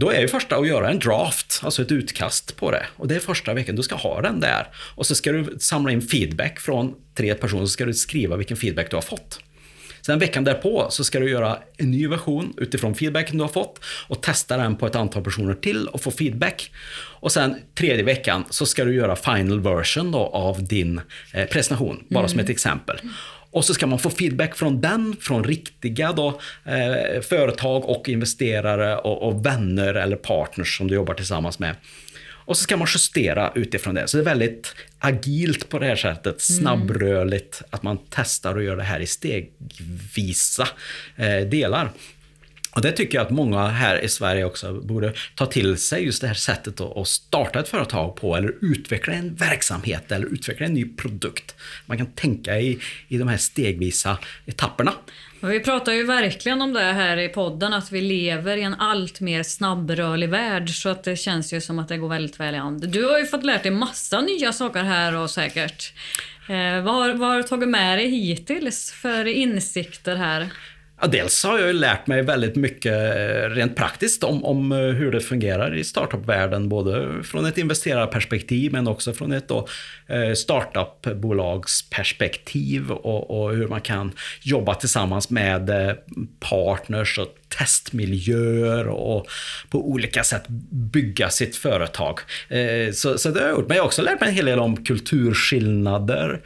då 0.00 0.10
är 0.10 0.20
ju 0.20 0.28
första 0.28 0.56
att 0.56 0.68
göra 0.68 0.90
en 0.90 0.98
draft, 0.98 1.60
alltså 1.62 1.82
ett 1.82 1.92
utkast 1.92 2.56
på 2.56 2.70
det. 2.70 2.86
Och 2.96 3.08
det 3.08 3.16
är 3.16 3.20
första 3.20 3.54
veckan, 3.54 3.76
du 3.76 3.82
ska 3.82 3.94
ha 3.94 4.20
den 4.20 4.40
där. 4.40 4.66
Och 4.94 5.06
så 5.06 5.14
ska 5.14 5.32
du 5.32 5.56
samla 5.60 5.92
in 5.92 6.02
feedback 6.02 6.60
från 6.60 6.94
tre 7.14 7.34
personer, 7.34 7.62
så 7.62 7.68
ska 7.68 7.84
du 7.84 7.94
skriva 7.94 8.36
vilken 8.36 8.56
feedback 8.56 8.90
du 8.90 8.96
har 8.96 9.02
fått. 9.02 9.40
Sen 10.00 10.18
veckan 10.18 10.44
därpå 10.44 10.86
så 10.90 11.04
ska 11.04 11.20
du 11.20 11.30
göra 11.30 11.58
en 11.76 11.90
ny 11.90 12.08
version 12.08 12.54
utifrån 12.56 12.94
feedbacken 12.94 13.36
du 13.36 13.44
har 13.44 13.48
fått 13.48 13.80
och 14.08 14.22
testa 14.22 14.56
den 14.56 14.76
på 14.76 14.86
ett 14.86 14.96
antal 14.96 15.24
personer 15.24 15.54
till 15.54 15.88
och 15.88 16.00
få 16.00 16.10
feedback. 16.10 16.70
Och 17.20 17.32
sen 17.32 17.56
tredje 17.74 18.04
veckan 18.04 18.44
så 18.50 18.66
ska 18.66 18.84
du 18.84 18.94
göra 18.94 19.16
final 19.16 19.60
version 19.60 20.12
då 20.12 20.18
av 20.18 20.64
din 20.64 21.00
eh, 21.34 21.46
presentation, 21.46 22.04
bara 22.08 22.20
mm. 22.20 22.28
som 22.28 22.40
ett 22.40 22.50
exempel. 22.50 23.00
Och 23.50 23.64
så 23.64 23.74
ska 23.74 23.86
man 23.86 23.98
få 23.98 24.10
feedback 24.10 24.56
från 24.56 24.80
den, 24.80 25.16
från 25.20 25.44
riktiga 25.44 26.12
då, 26.12 26.40
eh, 26.64 27.20
företag 27.20 27.84
och 27.84 28.08
investerare 28.08 28.96
och, 28.96 29.28
och, 29.28 29.46
vänner 29.46 29.94
eller 29.94 30.16
partners 30.16 30.78
som 30.78 30.88
du 30.88 30.94
jobbar 30.94 31.14
tillsammans 31.14 31.58
med. 31.58 31.74
Och 32.50 32.56
så 32.56 32.62
ska 32.62 32.76
man 32.76 32.88
justera 32.94 33.52
utifrån 33.54 33.94
det. 33.94 34.08
Så 34.08 34.16
det 34.16 34.22
är 34.22 34.24
väldigt 34.24 34.74
agilt 34.98 35.68
på 35.68 35.78
det 35.78 35.86
här 35.86 35.96
sättet, 35.96 36.24
mm. 36.24 36.60
snabbrörligt, 36.60 37.62
att 37.70 37.82
man 37.82 37.98
testar 38.10 38.54
och 38.54 38.62
gör 38.62 38.76
det 38.76 38.82
här 38.82 39.00
i 39.00 39.06
stegvisa 39.06 40.68
eh, 41.16 41.40
delar. 41.48 41.90
Och 42.72 42.82
det 42.82 42.92
tycker 42.92 43.18
jag 43.18 43.24
att 43.24 43.30
många 43.30 43.66
här 43.66 44.04
i 44.04 44.08
Sverige 44.08 44.44
också 44.44 44.72
borde 44.80 45.12
ta 45.34 45.46
till 45.46 45.78
sig, 45.78 46.04
just 46.04 46.20
det 46.20 46.26
här 46.26 46.34
sättet 46.34 46.80
att 46.80 47.08
starta 47.08 47.60
ett 47.60 47.68
företag 47.68 48.16
på, 48.16 48.36
eller 48.36 48.54
utveckla 48.60 49.12
en 49.12 49.34
verksamhet, 49.34 50.12
eller 50.12 50.26
utveckla 50.26 50.66
en 50.66 50.74
ny 50.74 50.84
produkt. 50.96 51.54
Man 51.86 51.98
kan 51.98 52.06
tänka 52.06 52.60
i, 52.60 52.78
i 53.08 53.18
de 53.18 53.28
här 53.28 53.36
stegvisa 53.36 54.18
etapperna. 54.46 54.92
Vi 55.42 55.60
pratar 55.60 55.92
ju 55.92 56.06
verkligen 56.06 56.62
om 56.62 56.72
det 56.72 56.80
här 56.80 57.16
i 57.16 57.28
podden, 57.28 57.72
att 57.72 57.92
vi 57.92 58.00
lever 58.00 58.56
i 58.56 58.62
en 58.62 58.74
allt 58.74 59.20
mer 59.20 59.42
snabbrörlig 59.42 60.28
värld, 60.28 60.70
så 60.70 60.88
att 60.88 61.04
det 61.04 61.16
känns 61.16 61.52
ju 61.52 61.60
som 61.60 61.78
att 61.78 61.88
det 61.88 61.96
går 61.96 62.08
väldigt 62.08 62.40
väl 62.40 62.54
i 62.54 62.58
hand. 62.58 62.88
Du 62.88 63.04
har 63.04 63.18
ju 63.18 63.26
fått 63.26 63.44
lärt 63.44 63.62
dig 63.62 63.72
massa 63.72 64.20
nya 64.20 64.52
saker 64.52 64.82
här 64.82 65.16
och 65.16 65.30
säkert. 65.30 65.92
Eh, 66.48 66.82
vad, 66.82 66.94
har, 66.94 67.14
vad 67.14 67.28
har 67.28 67.36
du 67.36 67.42
tagit 67.42 67.68
med 67.68 67.98
dig 67.98 68.08
hittills 68.10 68.92
för 68.92 69.24
insikter 69.24 70.16
här? 70.16 70.50
Ja, 71.02 71.06
dels 71.06 71.44
har 71.44 71.58
jag 71.58 71.66
ju 71.66 71.72
lärt 71.72 72.06
mig 72.06 72.22
väldigt 72.22 72.56
mycket 72.56 72.92
eh, 72.92 73.50
rent 73.50 73.76
praktiskt 73.76 74.24
om, 74.24 74.44
om 74.44 74.72
eh, 74.72 74.78
hur 74.78 75.12
det 75.12 75.20
fungerar 75.20 75.76
i 75.76 75.84
startupvärlden, 75.84 76.68
både 76.68 77.22
från 77.22 77.46
ett 77.46 77.58
investerarperspektiv 77.58 78.72
men 78.72 78.88
också 78.88 79.12
från 79.12 79.32
ett 79.32 79.48
då, 79.48 79.68
eh, 80.06 80.32
startupbolagsperspektiv 80.32 82.90
och, 82.90 83.42
och 83.42 83.56
hur 83.56 83.68
man 83.68 83.80
kan 83.80 84.12
jobba 84.42 84.74
tillsammans 84.74 85.30
med 85.30 85.70
eh, 85.70 85.92
partners 86.40 87.18
och 87.18 87.36
testmiljöer 87.58 88.88
och 88.88 89.26
på 89.70 89.90
olika 89.90 90.24
sätt 90.24 90.48
bygga 90.70 91.30
sitt 91.30 91.56
företag. 91.56 92.18
Så, 92.92 93.18
så 93.18 93.30
det 93.30 93.40
har 93.40 93.48
jag 93.48 93.56
gjort. 93.56 93.68
Men 93.68 93.76
jag 93.76 93.82
har 93.82 93.86
också 93.86 94.02
lärt 94.02 94.20
mig 94.20 94.28
en 94.28 94.34
hel 94.34 94.44
del 94.44 94.58
om 94.58 94.84
kulturskillnader 94.84 96.40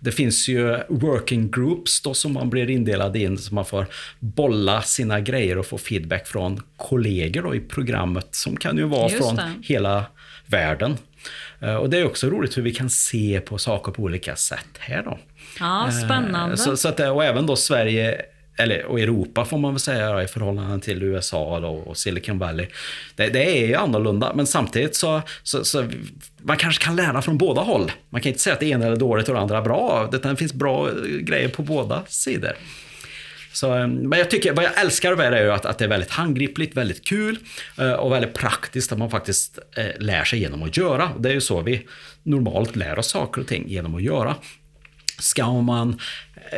det 0.00 0.12
finns 0.12 0.48
ju 0.48 0.78
working 0.88 1.50
groups 1.50 2.00
då 2.00 2.14
som 2.14 2.32
man 2.32 2.50
blir 2.50 2.70
indelad 2.70 3.16
in 3.16 3.38
så 3.38 3.54
man 3.54 3.64
får 3.64 3.86
bolla 4.18 4.82
sina 4.82 5.20
grejer 5.20 5.58
och 5.58 5.66
få 5.66 5.78
feedback 5.78 6.26
från 6.26 6.62
kollegor 6.76 7.42
då 7.42 7.54
i 7.54 7.60
programmet 7.60 8.28
som 8.30 8.56
kan 8.56 8.76
ju 8.76 8.84
vara 8.84 9.10
Just 9.10 9.16
från 9.24 9.36
det. 9.36 9.52
hela 9.62 10.04
världen. 10.46 10.96
Eh, 11.60 11.74
och 11.74 11.90
det 11.90 11.98
är 11.98 12.06
också 12.06 12.26
roligt 12.26 12.56
hur 12.56 12.62
vi 12.62 12.74
kan 12.74 12.90
se 12.90 13.40
på 13.40 13.58
saker 13.58 13.92
på 13.92 14.02
olika 14.02 14.36
sätt 14.36 14.68
här 14.78 15.02
då. 15.02 15.18
Ja, 15.60 15.90
spännande. 16.04 16.56
Så, 16.56 16.76
så 16.76 16.88
att, 16.88 17.00
och 17.00 17.24
även 17.24 17.46
då 17.46 17.56
Sverige 17.56 18.22
eller 18.58 18.84
och 18.84 19.00
Europa 19.00 19.44
får 19.44 19.58
man 19.58 19.72
väl 19.72 19.80
säga 19.80 20.22
i 20.22 20.26
förhållande 20.26 20.84
till 20.84 21.02
USA 21.02 21.60
då, 21.60 21.68
och 21.68 21.96
Silicon 21.96 22.38
Valley. 22.38 22.66
Det, 23.16 23.28
det 23.28 23.62
är 23.62 23.66
ju 23.66 23.74
annorlunda, 23.74 24.32
men 24.34 24.46
samtidigt 24.46 24.96
så, 24.96 25.22
så, 25.42 25.64
så, 25.64 25.84
man 26.42 26.56
kanske 26.56 26.84
kan 26.84 26.96
lära 26.96 27.22
från 27.22 27.38
båda 27.38 27.60
håll. 27.60 27.92
Man 28.10 28.20
kan 28.20 28.28
inte 28.28 28.40
säga 28.40 28.54
att 28.54 28.60
det 28.60 28.66
ena 28.66 28.86
är 28.86 28.96
dåligt 28.96 29.28
och 29.28 29.34
det 29.34 29.40
andra 29.40 29.58
är 29.58 29.62
bra. 29.62 30.08
Det 30.12 30.36
finns 30.36 30.52
bra 30.52 30.88
eh, 30.88 30.94
grejer 31.04 31.48
på 31.48 31.62
båda 31.62 32.02
sidor. 32.08 32.52
Så, 33.52 33.76
eh, 33.76 33.86
men 33.86 34.18
jag 34.18 34.30
tycker, 34.30 34.52
vad 34.52 34.64
jag 34.64 34.80
älskar 34.80 35.16
med 35.16 35.32
det 35.32 35.38
är 35.38 35.44
ju 35.44 35.52
att, 35.52 35.66
att 35.66 35.78
det 35.78 35.84
är 35.84 35.88
väldigt 35.88 36.10
handgripligt, 36.10 36.76
väldigt 36.76 37.04
kul 37.04 37.38
eh, 37.78 37.92
och 37.92 38.12
väldigt 38.12 38.34
praktiskt 38.34 38.92
att 38.92 38.98
man 38.98 39.10
faktiskt 39.10 39.58
lär 39.98 40.24
sig 40.24 40.38
genom 40.38 40.62
att 40.62 40.76
göra. 40.76 41.10
Det 41.18 41.28
är 41.28 41.34
ju 41.34 41.40
så 41.40 41.60
vi 41.60 41.86
normalt 42.22 42.76
lär 42.76 42.98
oss 42.98 43.10
saker 43.10 43.40
och 43.40 43.46
ting 43.46 43.68
genom 43.68 43.94
att 43.94 44.02
göra. 44.02 44.34
Ska 45.18 45.52
man, 45.52 46.00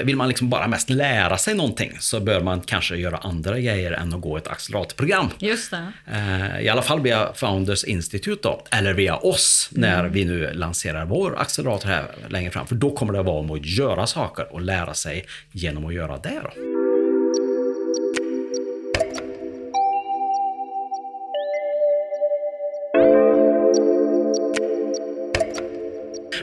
vill 0.05 0.17
man 0.17 0.29
liksom 0.29 0.51
bara 0.51 0.69
mest 0.69 0.91
lära 0.91 1.39
sig 1.39 1.55
någonting 1.55 1.97
så 2.01 2.21
bör 2.21 2.41
man 2.41 2.61
kanske 2.61 2.97
göra 2.97 3.17
andra 3.17 3.59
grejer 3.59 3.93
än 3.93 4.15
att 4.15 4.21
gå 4.21 4.37
ett 4.37 4.49
acceleratorprogram. 4.49 5.31
Just 5.39 5.71
det. 5.71 5.93
Eh, 6.13 6.61
I 6.61 6.69
alla 6.69 6.83
fall 6.83 7.01
via 7.01 7.33
Founders 7.35 7.85
Institute 7.85 8.41
då, 8.43 8.65
eller 8.71 8.95
via 8.95 9.17
oss 9.17 9.69
när 9.73 10.01
mm. 10.01 10.13
vi 10.13 10.25
nu 10.25 10.53
lanserar 10.53 11.05
vår 11.05 11.39
accelerator 11.39 11.89
här 11.89 12.05
längre 12.29 12.51
fram. 12.51 12.67
För 12.67 12.75
då 12.75 12.91
kommer 12.91 13.13
det 13.13 13.23
vara 13.23 13.41
om 13.41 13.51
att 13.51 13.67
göra 13.67 14.07
saker 14.07 14.55
och 14.55 14.61
lära 14.61 14.95
sig 14.95 15.27
genom 15.53 15.87
att 15.87 15.95
göra 15.95 16.19
det. 16.19 16.41
Då. 16.43 16.80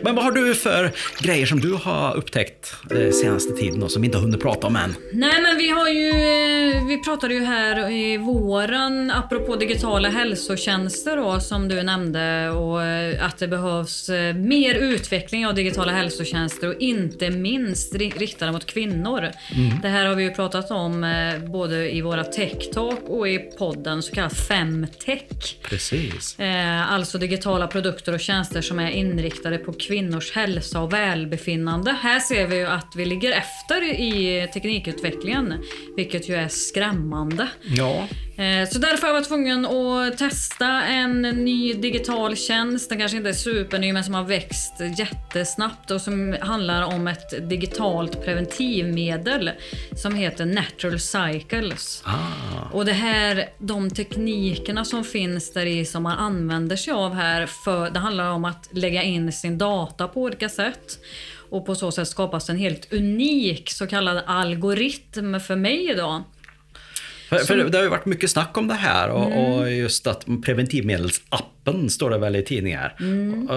Men 0.08 0.16
vad 0.16 0.26
har 0.26 0.32
du 0.32 0.56
för 0.56 0.92
grejer 1.20 1.46
som 1.46 1.60
du 1.60 1.74
har 1.74 2.18
upptäckt 2.18 2.76
eh, 2.92 3.12
senaste 3.12 3.54
tiden 3.54 3.84
och 3.84 3.92
som 3.92 4.02
vi 4.02 4.06
inte 4.06 4.18
har 4.18 4.24
hunnit 4.24 4.42
prata 4.42 4.68
om 4.68 4.76
än? 4.76 4.96
Nej 5.14 5.42
men 5.42 5.58
vi 5.58 5.70
har 5.70 5.90
ju, 5.90 6.10
eh, 6.10 6.86
vi 6.88 7.04
pratade 7.04 7.34
ju 7.34 7.44
här 7.44 7.92
i 7.92 8.18
våren 8.18 9.12
apropå 9.12 9.56
digitala 9.56 10.10
hälsotjänster 10.10 11.18
då 11.18 11.40
som 11.40 11.68
du 11.68 11.84
nämnde 11.84 12.50
och 12.50 12.84
eh, 12.84 13.26
att 13.26 13.38
det 13.38 13.48
behövs 13.48 14.10
mer 14.36 14.76
utveckling 14.76 15.48
av 15.48 15.56
digitala 15.56 15.92
hälsotjänster 15.92 16.68
och 16.68 16.82
inte 16.82 17.30
minst 17.30 17.96
riktade 17.96 18.52
mot 18.52 18.66
kvinnor. 18.66 19.20
Mm. 19.20 19.82
Det 19.82 19.88
här 19.88 20.06
har 20.06 20.16
vi 20.16 20.24
ju 20.24 20.32
pratat 20.32 20.72
om 20.72 21.14
både 21.48 21.96
i 21.96 22.02
våra 22.02 22.24
tech 22.24 22.70
talk 22.74 23.00
och 23.08 23.28
i 23.28 23.38
podden 23.38 24.04
så 24.04 24.16
kallad 24.16 24.38
femtech. 24.38 25.58
Precis. 25.62 26.38
Alltså 26.90 27.18
digitala 27.18 27.68
produkter 27.68 28.14
och 28.14 28.20
tjänster 28.20 28.62
som 28.62 28.80
är 28.80 28.90
inriktade 28.90 29.58
på 29.58 29.74
kvinnor 29.74 29.97
kvinnors 29.98 30.32
hälsa 30.32 30.82
och 30.82 30.94
välbefinnande. 30.94 31.92
Här 31.92 32.20
ser 32.20 32.48
vi 32.48 32.56
ju 32.58 32.66
att 32.66 32.96
vi 32.96 33.06
ligger 33.06 33.32
efter 33.32 33.84
i 33.84 34.48
teknikutvecklingen, 34.54 35.54
vilket 35.96 36.30
ju 36.30 36.36
är 36.36 36.48
skrämmande. 36.48 37.48
Ja. 37.64 38.08
Eh, 38.38 38.70
så 38.70 38.80
därför 38.80 39.02
har 39.02 39.08
jag 39.08 39.14
varit 39.14 39.28
tvungen 39.28 39.66
att 39.66 40.18
testa 40.18 40.68
en 40.84 41.22
ny 41.22 41.74
digital 41.74 42.36
tjänst. 42.36 42.90
Den 42.90 43.00
kanske 43.00 43.18
inte 43.18 43.30
är 43.30 43.34
superny 43.34 43.94
men 43.94 44.04
som 44.04 44.14
har 44.14 44.24
växt 44.24 44.74
jättesnabbt 44.98 45.92
och 45.92 46.02
som 46.02 46.36
handlar 46.42 46.82
om 46.82 47.08
ett 47.08 47.50
digitalt 47.50 48.26
preventivmedel 48.26 49.52
som 49.96 50.16
heter 50.16 50.46
Natural 50.46 51.00
Cycles. 51.00 52.04
Ah. 52.06 52.72
Och 52.72 52.86
det 52.86 52.94
här, 52.94 53.50
de 53.60 53.90
teknikerna 53.90 54.86
som 54.86 55.04
finns 55.04 55.54
där 55.54 55.66
i 55.66 55.86
som 55.86 56.04
man 56.04 56.18
använder 56.18 56.76
sig 56.76 56.94
av 56.94 57.14
här, 57.14 57.46
för, 57.46 57.90
det 57.90 58.00
handlar 58.00 58.32
om 58.32 58.46
att 58.46 58.70
lägga 58.72 59.04
in 59.04 59.32
sin 59.32 59.58
data 59.58 60.08
på 60.08 60.22
olika 60.22 60.50
sätt 60.50 61.00
och 61.50 61.66
på 61.66 61.76
så 61.76 61.92
sätt 61.92 62.08
skapas 62.08 62.50
en 62.50 62.58
helt 62.58 62.94
unik 62.94 63.72
så 63.72 63.88
kallad 63.88 64.24
algoritm 64.26 65.40
för 65.40 65.56
mig 65.56 65.92
idag 65.92 66.24
för, 67.30 67.38
för, 67.38 67.58
det 67.58 67.78
har 67.78 67.84
ju 67.84 67.90
varit 67.90 68.06
mycket 68.06 68.32
snack 68.32 68.58
om 68.58 68.68
det 68.68 68.74
här 68.74 69.10
och, 69.10 69.26
mm. 69.26 69.38
och 69.38 69.72
just 69.72 70.08
att 70.08 70.26
preventivmedelsappen 70.46 71.90
står 71.90 72.10
det 72.10 72.18
väl 72.18 72.36
i 72.36 72.44
tidningar. 72.44 72.96
Mm. 73.00 73.48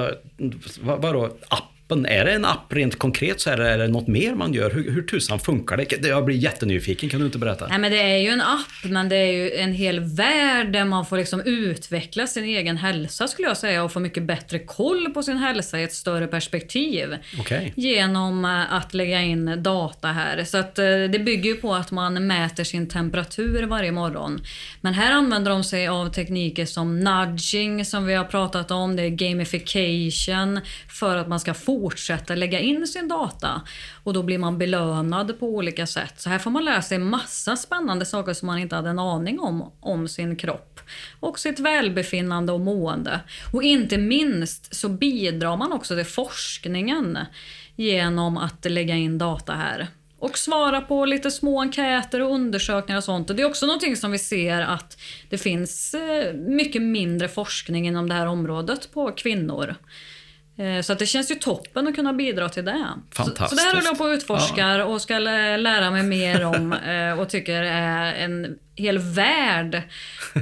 Vad, 0.80 1.02
vadå 1.02 1.24
app? 1.48 1.64
Appen, 1.90 2.06
är 2.06 2.24
det 2.24 2.32
en 2.32 2.44
app 2.44 2.72
rent 2.72 2.98
konkret 2.98 3.40
så 3.40 3.50
är 3.50 3.56
det, 3.56 3.68
är 3.68 3.78
det 3.78 3.88
något 3.88 4.06
mer 4.06 4.34
man 4.34 4.54
gör? 4.54 4.70
Hur, 4.70 4.90
hur 4.90 5.02
tusan 5.02 5.38
funkar 5.38 5.76
det? 5.76 6.08
Jag 6.08 6.24
blir 6.24 6.36
jättenyfiken, 6.36 7.08
kan 7.08 7.20
du 7.20 7.26
inte 7.26 7.38
berätta? 7.38 7.66
Nej 7.66 7.78
men 7.78 7.92
det 7.92 8.00
är 8.00 8.16
ju 8.16 8.28
en 8.28 8.40
app, 8.40 8.84
men 8.84 9.08
det 9.08 9.16
är 9.16 9.32
ju 9.32 9.52
en 9.52 9.72
hel 9.72 10.00
värld 10.00 10.72
där 10.72 10.84
man 10.84 11.06
får 11.06 11.16
liksom 11.16 11.40
utveckla 11.40 12.26
sin 12.26 12.44
egen 12.44 12.76
hälsa 12.76 13.28
skulle 13.28 13.48
jag 13.48 13.56
säga 13.56 13.84
och 13.84 13.92
få 13.92 14.00
mycket 14.00 14.22
bättre 14.22 14.58
koll 14.58 15.10
på 15.14 15.22
sin 15.22 15.36
hälsa 15.36 15.80
i 15.80 15.82
ett 15.82 15.92
större 15.92 16.26
perspektiv. 16.26 17.16
Okay. 17.40 17.72
Genom 17.76 18.44
eh, 18.44 18.72
att 18.74 18.94
lägga 18.94 19.20
in 19.20 19.62
data 19.62 20.08
här. 20.08 20.44
Så 20.44 20.58
att 20.58 20.78
eh, 20.78 20.84
det 20.84 21.24
bygger 21.24 21.50
ju 21.50 21.56
på 21.56 21.74
att 21.74 21.90
man 21.90 22.26
mäter 22.26 22.64
sin 22.64 22.88
temperatur 22.88 23.62
varje 23.62 23.92
morgon. 23.92 24.40
Men 24.80 24.94
här 24.94 25.12
använder 25.12 25.50
de 25.50 25.64
sig 25.64 25.88
av 25.88 26.12
tekniker 26.12 26.66
som 26.66 27.00
nudging 27.00 27.84
som 27.84 28.06
vi 28.06 28.14
har 28.14 28.24
pratat 28.24 28.70
om, 28.70 28.96
det 28.96 29.02
är 29.02 29.08
gamification 29.08 30.60
för 30.88 31.16
att 31.16 31.28
man 31.28 31.40
ska 31.40 31.54
få 31.54 31.79
fortsätta 31.80 32.34
lägga 32.34 32.58
in 32.58 32.86
sin 32.86 33.08
data 33.08 33.62
och 34.04 34.12
då 34.12 34.22
blir 34.22 34.38
man 34.38 34.58
belönad 34.58 35.38
på 35.38 35.46
olika 35.46 35.86
sätt. 35.86 36.20
Så 36.20 36.30
här 36.30 36.38
får 36.38 36.50
man 36.50 36.64
lära 36.64 36.82
sig 36.82 36.98
massa 36.98 37.56
spännande 37.56 38.04
saker 38.04 38.32
som 38.32 38.46
man 38.46 38.58
inte 38.58 38.76
hade 38.76 38.90
en 38.90 38.98
aning 38.98 39.40
om, 39.40 39.72
om 39.80 40.08
sin 40.08 40.36
kropp 40.36 40.80
och 41.20 41.38
sitt 41.38 41.60
välbefinnande 41.60 42.52
och 42.52 42.60
mående. 42.60 43.20
Och 43.52 43.62
inte 43.62 43.98
minst 43.98 44.74
så 44.74 44.88
bidrar 44.88 45.56
man 45.56 45.72
också 45.72 45.96
till 45.96 46.04
forskningen 46.04 47.18
genom 47.76 48.36
att 48.36 48.64
lägga 48.64 48.94
in 48.94 49.18
data 49.18 49.52
här 49.52 49.88
och 50.18 50.38
svara 50.38 50.80
på 50.80 51.04
lite 51.04 51.30
små 51.30 51.60
enkäter 51.60 52.22
och 52.22 52.34
undersökningar 52.34 52.98
och 52.98 53.04
sånt. 53.04 53.30
Och 53.30 53.36
det 53.36 53.42
är 53.42 53.46
också 53.46 53.66
någonting 53.66 53.96
som 53.96 54.12
vi 54.12 54.18
ser 54.18 54.60
att 54.60 55.00
det 55.28 55.38
finns 55.38 55.94
eh, 55.94 56.34
mycket 56.34 56.82
mindre 56.82 57.28
forskning 57.28 57.86
inom 57.86 58.08
det 58.08 58.14
här 58.14 58.26
området 58.26 58.92
på 58.92 59.12
kvinnor. 59.12 59.74
Eh, 60.60 60.80
så 60.82 60.92
att 60.92 60.98
det 60.98 61.06
känns 61.06 61.30
ju 61.30 61.34
toppen 61.34 61.88
att 61.88 61.94
kunna 61.94 62.12
bidra 62.12 62.48
till 62.48 62.64
det. 62.64 62.86
Fantastiskt. 63.12 63.38
Så, 63.38 63.48
så 63.48 63.54
det 63.54 63.62
här 63.62 63.74
håller 63.74 63.86
jag 63.86 63.98
på 63.98 64.06
att 64.06 64.16
utforskar 64.16 64.78
ja. 64.78 64.84
och 64.84 65.02
ska 65.02 65.18
lära 65.18 65.90
mig 65.90 66.02
mer 66.02 66.44
om 66.44 66.72
eh, 66.86 67.20
och 67.20 67.28
tycker 67.28 67.62
är 67.62 68.14
en 68.14 68.58
hel 68.76 68.98
värld 68.98 69.82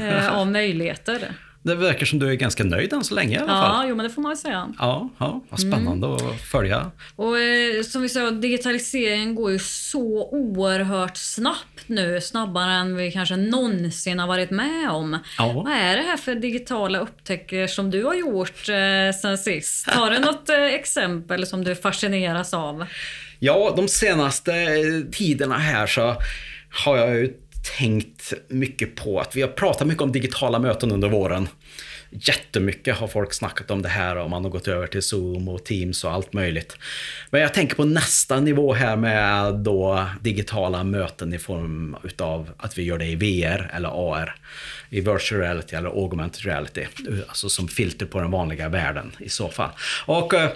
eh, 0.00 0.38
av 0.38 0.46
möjligheter. 0.46 1.34
Det 1.68 1.74
verkar 1.74 2.06
som 2.06 2.18
du 2.18 2.30
är 2.30 2.34
ganska 2.34 2.64
nöjd 2.64 2.92
än 2.92 3.04
så 3.04 3.14
länge 3.14 3.36
i 3.36 3.38
alla 3.38 3.52
ja, 3.52 3.62
fall. 3.62 3.84
Ja, 3.84 3.88
jo, 3.88 3.96
men 3.96 4.04
det 4.04 4.10
får 4.10 4.22
man 4.22 4.30
väl 4.30 4.38
säga. 4.38 4.74
Ja, 4.78 5.08
ja 5.18 5.40
vad 5.48 5.60
spännande 5.60 6.06
mm. 6.06 6.16
att 6.16 6.40
följa. 6.40 6.90
Och 7.16 7.38
eh, 7.38 7.82
som 7.82 8.02
vi 8.02 8.08
sa, 8.08 8.30
digitaliseringen 8.30 9.34
går 9.34 9.52
ju 9.52 9.58
så 9.58 10.28
oerhört 10.30 11.16
snabbt 11.16 11.82
nu. 11.86 12.20
Snabbare 12.20 12.72
än 12.72 12.96
vi 12.96 13.12
kanske 13.12 13.36
någonsin 13.36 14.18
har 14.18 14.26
varit 14.26 14.50
med 14.50 14.90
om. 14.90 15.18
Ja. 15.38 15.52
Vad 15.52 15.72
är 15.72 15.96
det 15.96 16.02
här 16.02 16.16
för 16.16 16.34
digitala 16.34 16.98
upptäckter 16.98 17.66
som 17.66 17.90
du 17.90 18.04
har 18.04 18.14
gjort 18.14 18.68
eh, 18.68 19.20
sen 19.20 19.38
sist? 19.38 19.90
Har 19.90 20.10
du 20.10 20.18
något 20.18 20.48
eh, 20.48 20.64
exempel 20.64 21.46
som 21.46 21.64
du 21.64 21.74
fascineras 21.74 22.54
av? 22.54 22.86
Ja, 23.38 23.72
de 23.76 23.88
senaste 23.88 24.52
tiderna 25.12 25.58
här 25.58 25.86
så 25.86 26.16
har 26.84 26.96
jag 26.96 27.14
ju 27.14 27.34
tänkt 27.78 28.32
mycket 28.48 28.96
på 28.96 29.20
att 29.20 29.36
vi 29.36 29.40
har 29.40 29.48
pratat 29.48 29.86
mycket 29.86 30.02
om 30.02 30.12
digitala 30.12 30.58
möten 30.58 30.92
under 30.92 31.08
våren. 31.08 31.48
Jättemycket 32.10 32.96
har 32.96 33.08
folk 33.08 33.32
snackat 33.32 33.70
om 33.70 33.82
det 33.82 33.88
här 33.88 34.16
och 34.16 34.30
man 34.30 34.44
har 34.44 34.50
gått 34.50 34.68
över 34.68 34.86
till 34.86 35.02
Zoom 35.02 35.48
och 35.48 35.64
Teams 35.64 36.04
och 36.04 36.12
allt 36.12 36.32
möjligt. 36.32 36.76
Men 37.30 37.40
jag 37.40 37.54
tänker 37.54 37.76
på 37.76 37.84
nästa 37.84 38.40
nivå 38.40 38.72
här 38.72 38.96
med 38.96 39.54
då 39.54 40.06
digitala 40.20 40.84
möten 40.84 41.34
i 41.34 41.38
form 41.38 41.96
utav 42.04 42.50
att 42.56 42.78
vi 42.78 42.82
gör 42.82 42.98
det 42.98 43.06
i 43.06 43.14
VR 43.14 43.70
eller 43.74 43.88
AR. 43.88 44.34
I 44.90 45.00
virtual 45.00 45.40
reality 45.40 45.76
eller 45.76 45.88
augmented 45.88 46.44
reality. 46.44 46.86
Alltså 47.28 47.48
som 47.48 47.68
filter 47.68 48.06
på 48.06 48.20
den 48.20 48.30
vanliga 48.30 48.68
världen 48.68 49.12
i 49.18 49.28
så 49.28 49.48
fall. 49.48 49.70
Och 50.06 50.34
eh, 50.34 50.50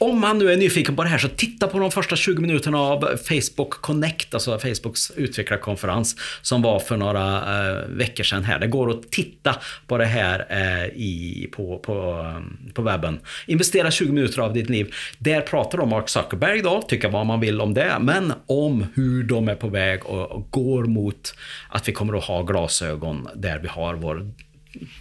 om 0.00 0.20
man 0.20 0.38
nu 0.38 0.52
är 0.52 0.56
nyfiken 0.56 0.96
på 0.96 1.02
det 1.02 1.08
här 1.08 1.18
så 1.18 1.28
titta 1.28 1.66
på 1.66 1.78
de 1.78 1.90
första 1.90 2.16
20 2.16 2.40
minuterna 2.40 2.78
av 2.78 3.16
Facebook 3.16 3.70
Connect, 3.70 4.34
alltså 4.34 4.58
Facebooks 4.58 5.10
utvecklarkonferens 5.10 6.16
som 6.42 6.62
var 6.62 6.78
för 6.78 6.96
några 6.96 7.36
eh, 7.36 7.88
veckor 7.88 8.24
sedan 8.24 8.44
här. 8.44 8.58
Det 8.58 8.66
går 8.66 8.90
att 8.90 9.10
titta 9.10 9.56
på 9.86 9.98
det 9.98 10.04
här 10.04 10.46
eh, 10.50 10.84
i, 10.84 11.48
på, 11.52 11.78
på, 11.78 11.92
eh, 11.92 12.72
på 12.72 12.82
webben. 12.82 13.20
Investera 13.46 13.90
20 13.90 14.12
minuter 14.12 14.42
av 14.42 14.52
ditt 14.52 14.70
liv. 14.70 14.94
Där 15.18 15.40
pratar 15.40 15.78
de 15.78 15.88
Mark 15.88 16.08
Zuckerberg 16.08 16.62
då, 16.62 16.82
tycka 16.82 17.08
vad 17.08 17.26
man 17.26 17.40
vill 17.40 17.60
om 17.60 17.74
det, 17.74 17.96
men 18.00 18.32
om 18.46 18.86
hur 18.94 19.22
de 19.22 19.48
är 19.48 19.54
på 19.54 19.68
väg 19.68 20.06
och, 20.06 20.30
och 20.30 20.50
går 20.50 20.84
mot 20.84 21.34
att 21.68 21.88
vi 21.88 21.92
kommer 21.92 22.18
att 22.18 22.24
ha 22.24 22.42
glasögon 22.42 23.28
där 23.34 23.58
vi 23.58 23.68
har 23.68 23.94
vår 23.94 24.30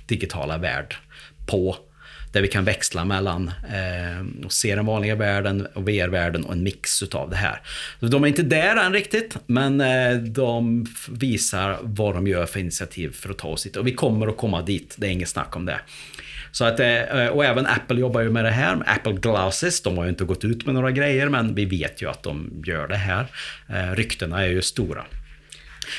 digitala 0.08 0.58
värld 0.58 0.96
på 1.46 1.76
där 2.32 2.42
vi 2.42 2.48
kan 2.48 2.66
växla 2.66 3.06
mellan 3.06 3.48
eh, 3.48 4.46
och 4.46 4.54
se 4.54 4.76
den 4.76 4.86
vanliga 4.86 5.16
världen 5.16 5.68
och 5.74 5.88
VR-världen 5.88 6.46
och 6.46 6.54
en 6.54 6.64
mix 6.64 7.04
utav 7.04 7.30
det 7.30 7.36
här. 7.36 7.62
De 8.00 8.24
är 8.24 8.28
inte 8.28 8.44
där 8.44 8.76
än 8.76 8.94
riktigt, 8.94 9.38
men 9.46 9.82
eh, 9.82 10.18
de 10.18 10.86
visar 11.10 11.78
vad 11.82 12.16
de 12.16 12.28
gör 12.28 12.46
för 12.46 12.60
initiativ 12.60 13.14
för 13.14 13.30
att 13.30 13.38
ta 13.38 13.48
oss 13.48 13.64
dit. 13.64 13.76
Och 13.76 13.88
vi 13.88 13.92
kommer 13.92 14.28
att 14.28 14.38
komma 14.38 14.62
dit, 14.62 14.96
det 14.98 15.08
är 15.08 15.12
inget 15.12 15.30
snack 15.30 15.56
om 15.56 15.66
det. 15.66 15.80
Så 16.52 16.66
att, 16.66 16.80
eh, 16.80 17.28
och 17.28 17.46
även 17.46 17.66
Apple 17.66 18.00
jobbar 18.00 18.22
ju 18.22 18.30
med 18.30 18.46
det 18.46 18.52
här. 18.52 18.84
Apple 18.86 19.14
Glasses, 19.14 19.82
de 19.82 19.98
har 19.98 20.04
ju 20.04 20.10
inte 20.10 20.24
gått 20.24 20.44
ut 20.44 20.66
med 20.66 20.76
några 20.76 20.92
grejer, 20.92 21.30
men 21.30 21.56
vi 21.56 21.66
vet 21.66 22.02
ju 22.02 22.10
att 22.10 22.24
de 22.24 22.64
gör 22.66 22.88
det 22.88 22.96
här. 22.96 23.26
Eh, 23.68 23.96
ryktena 23.96 24.42
är 24.42 24.48
ju 24.48 24.62
stora. 24.62 25.06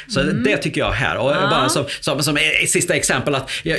Så 0.08 0.20
mm. 0.20 0.42
det 0.42 0.56
tycker 0.56 0.80
jag 0.80 0.92
här. 0.92 1.16
Och 1.16 1.30
bara 1.30 1.68
som, 1.68 1.84
som, 2.00 2.22
som 2.22 2.38
sista 2.66 2.94
exempel 2.94 3.34
att 3.34 3.50
jag, 3.62 3.78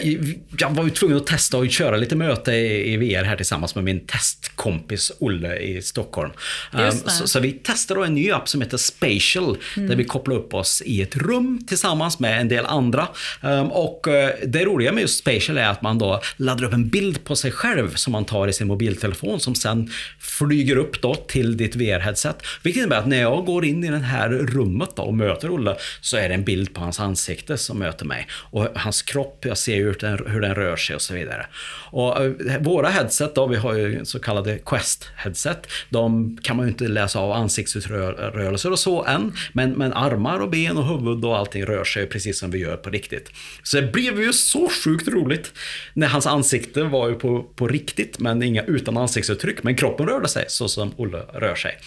jag 0.58 0.70
var 0.70 0.84
ju 0.84 0.90
tvungen 0.90 1.18
att 1.18 1.28
testa 1.28 1.58
och 1.58 1.70
köra 1.70 1.98
lite 1.98 2.16
möte 2.16 2.52
i, 2.52 2.94
i 2.94 2.98
VR 2.98 3.24
här 3.24 3.36
tillsammans 3.36 3.76
med 3.76 3.84
min 3.84 4.06
testkompis 4.06 5.12
Olle 5.20 5.58
i 5.58 5.82
Stockholm. 5.82 6.32
Um, 6.72 6.92
så, 6.92 7.28
så, 7.28 7.40
vi 7.40 7.52
testade 7.52 8.06
en 8.06 8.14
ny 8.14 8.32
app 8.32 8.50
som 8.50 8.62
heter 8.62 8.78
Spatial 8.78 9.58
mm. 9.78 9.90
där 9.90 9.96
vi 9.96 10.04
kopplar 10.04 10.36
upp 10.36 10.54
oss 10.54 10.82
i 10.86 11.02
ett 11.02 11.18
rum 11.18 11.66
tillsammans 11.68 12.20
med 12.20 12.42
en 12.42 12.48
del 12.48 12.66
andra. 12.66 13.08
Um, 13.42 13.72
och 13.72 14.08
uh, 14.08 14.48
det 14.48 14.66
roliga 14.66 14.92
med 14.92 15.02
just 15.02 15.20
Spatial 15.20 15.58
är 15.58 15.68
att 15.68 15.82
man 15.82 15.98
då 15.98 16.22
laddar 16.38 16.64
upp 16.64 16.74
en 16.74 16.90
bild 16.90 17.24
på 17.24 17.36
sig 17.36 17.52
själv 17.52 17.96
som 17.96 18.12
man 18.12 18.26
tar 18.26 18.48
i 18.48 18.54
sin 18.54 18.68
mobiltelefon 18.68 19.40
som 19.40 19.56
sen 19.56 19.92
flyger 20.20 20.76
upp 20.76 21.02
då 21.02 21.16
till 21.16 21.58
ditt 21.58 21.76
VR-headset. 21.76 22.36
Vilket 22.64 22.80
innebär 22.80 22.98
att 22.98 23.08
när 23.08 23.22
jag 23.22 23.46
går 23.46 23.66
in 23.66 23.84
i 23.84 23.88
det 23.88 23.98
här 23.98 24.30
rummet 24.30 24.90
då 24.96 25.04
och 25.04 25.14
möter 25.14 25.52
Olle 25.52 25.76
så 26.02 26.18
är 26.18 26.30
det 26.30 26.36
en 26.36 26.44
bild 26.44 26.74
på 26.74 26.82
hans 26.82 27.00
ansikte 27.00 27.58
som 27.58 27.80
möter 27.80 28.06
mig. 28.06 28.28
Och 28.32 28.68
hans 28.76 29.02
kropp, 29.02 29.46
jag 29.46 29.58
ser 29.58 29.76
hur 29.76 29.98
den, 30.00 30.32
hur 30.32 30.42
den 30.42 30.56
rör 30.56 30.76
sig 30.76 30.96
och 30.96 31.02
så 31.02 31.14
vidare. 31.14 31.46
Och 31.92 32.24
eh, 32.24 32.32
våra 32.60 32.90
headset 32.90 33.36
då, 33.36 33.48
vi 33.48 33.56
har 33.56 33.74
ju 33.74 34.06
så 34.06 34.20
kallade 34.20 34.58
Quest-headset. 34.58 35.68
De 35.90 36.38
kan 36.44 36.58
man 36.58 36.66
ju 36.66 36.72
inte 36.72 36.88
läsa 36.88 37.20
av 37.20 37.32
ansiktsrörelser 37.32 38.72
och 38.72 38.80
så 38.80 39.06
än. 39.06 39.34
Men, 39.54 39.72
men 39.72 39.94
armar 39.94 40.40
och 40.40 40.50
ben 40.50 40.78
och 40.78 40.86
huvud 40.86 41.26
och 41.26 41.38
allting 41.38 41.66
rör 41.66 41.84
sig 41.84 42.08
precis 42.08 42.40
som 42.40 42.52
vi 42.52 42.58
gör 42.58 42.78
på 42.78 42.90
riktigt. 42.90 43.32
Så 43.64 43.82
det 43.82 43.92
blev 43.92 44.22
ju 44.22 44.34
så 44.34 44.70
sjukt 44.84 45.08
roligt. 45.08 45.54
När 45.94 46.08
hans 46.08 46.28
ansikte 46.28 46.84
var 46.84 47.10
ju 47.10 47.16
på, 47.16 47.44
på 47.44 47.68
riktigt, 47.68 48.20
men 48.20 48.44
inga 48.44 48.64
utan 48.64 48.98
ansiktsuttryck. 48.98 49.64
Men 49.64 49.76
kroppen 49.76 50.08
rörde 50.08 50.28
sig 50.28 50.46
så 50.48 50.68
som 50.68 50.94
Olle 50.98 51.18
rör 51.34 51.56
sig. 51.56 51.78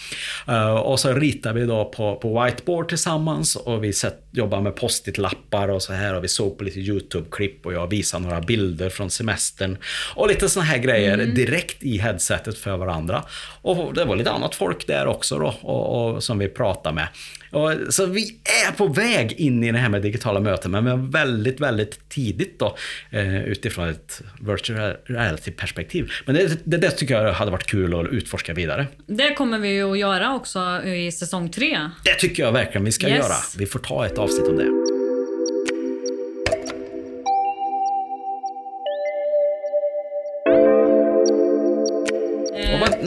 Uh, 0.49 0.75
och 0.75 1.01
så 1.01 1.13
ritar 1.13 1.53
vi 1.53 1.65
då 1.65 1.85
på, 1.85 2.17
på 2.17 2.45
whiteboard 2.45 2.89
tillsammans 2.89 3.57
och 3.57 3.85
vi 3.85 3.93
sätt, 4.05 4.25
jobbar 4.33 4.61
med 4.61 4.77
post-it-lappar 4.77 5.69
och 5.69 5.83
så 5.83 5.93
här. 5.93 6.15
Och 6.15 6.25
vi 6.25 6.29
såg 6.29 6.59
på 6.59 6.65
lite 6.65 6.81
YouTube-klipp 6.81 7.67
och 7.67 7.73
jag 7.73 7.91
visade 7.91 8.25
några 8.25 8.41
bilder 8.41 8.91
från 8.91 9.11
semestern. 9.11 9.77
Och 10.15 10.29
lite 10.29 10.49
såna 10.49 10.65
här 10.65 10.79
grejer 10.79 11.15
mm. 11.15 11.35
direkt 11.35 11.83
i 11.83 11.99
headsetet 11.99 12.59
för 12.59 12.77
varandra. 12.77 13.25
Och 13.63 13.95
det 13.95 14.05
var 14.05 14.17
lite 14.17 14.31
annat 14.31 14.55
folk 14.55 14.87
där 14.87 15.07
också 15.07 15.39
då, 15.39 15.55
och, 15.63 16.15
och 16.15 16.23
som 16.23 16.39
vi 16.39 16.49
pratade 16.49 16.95
med. 16.95 17.09
Och, 17.55 17.95
så 17.95 18.07
vi 18.07 18.41
är 18.67 18.73
på 18.73 18.87
väg 18.87 19.33
in 19.33 19.65
i 19.65 19.73
det 19.73 19.79
här 19.79 19.89
med 19.89 20.03
digitala 20.03 20.41
möten, 20.41 20.71
men 20.71 21.11
väldigt, 21.11 21.61
väldigt 21.61 22.09
tidigt 22.09 22.59
då 22.59 22.77
eh, 23.11 23.45
utifrån 23.45 23.89
ett 23.89 24.23
virtual 24.41 24.97
reality-perspektiv. 25.05 26.11
Men 26.27 26.35
det, 26.35 26.59
det, 26.65 26.77
det, 26.77 26.91
tycker 26.91 27.23
jag 27.23 27.33
hade 27.33 27.51
varit 27.51 27.67
kul 27.67 28.01
att 28.01 28.13
utforska 28.13 28.55
vidare. 28.55 28.87
Det 29.07 29.35
kommer 29.35 29.59
vi 29.59 29.69
ju 29.69 29.93
att 29.93 29.99
göra 29.99 30.35
också 30.35 30.83
i 30.85 31.13
säsong 31.13 31.49
tre. 31.49 31.91
Det 32.05 32.15
tycker 32.15 32.43
jag 32.43 32.53
verkligen 32.53 32.85
vi 32.85 32.93
ska 32.93 33.09
yes. 33.09 33.19
göra. 33.19 33.35
Vi 33.59 33.67
får 33.67 33.79
ta 33.79 33.94
ett 34.03 34.19
avsnitt 34.19 34.49
om 34.49 34.57
det. 34.57 34.85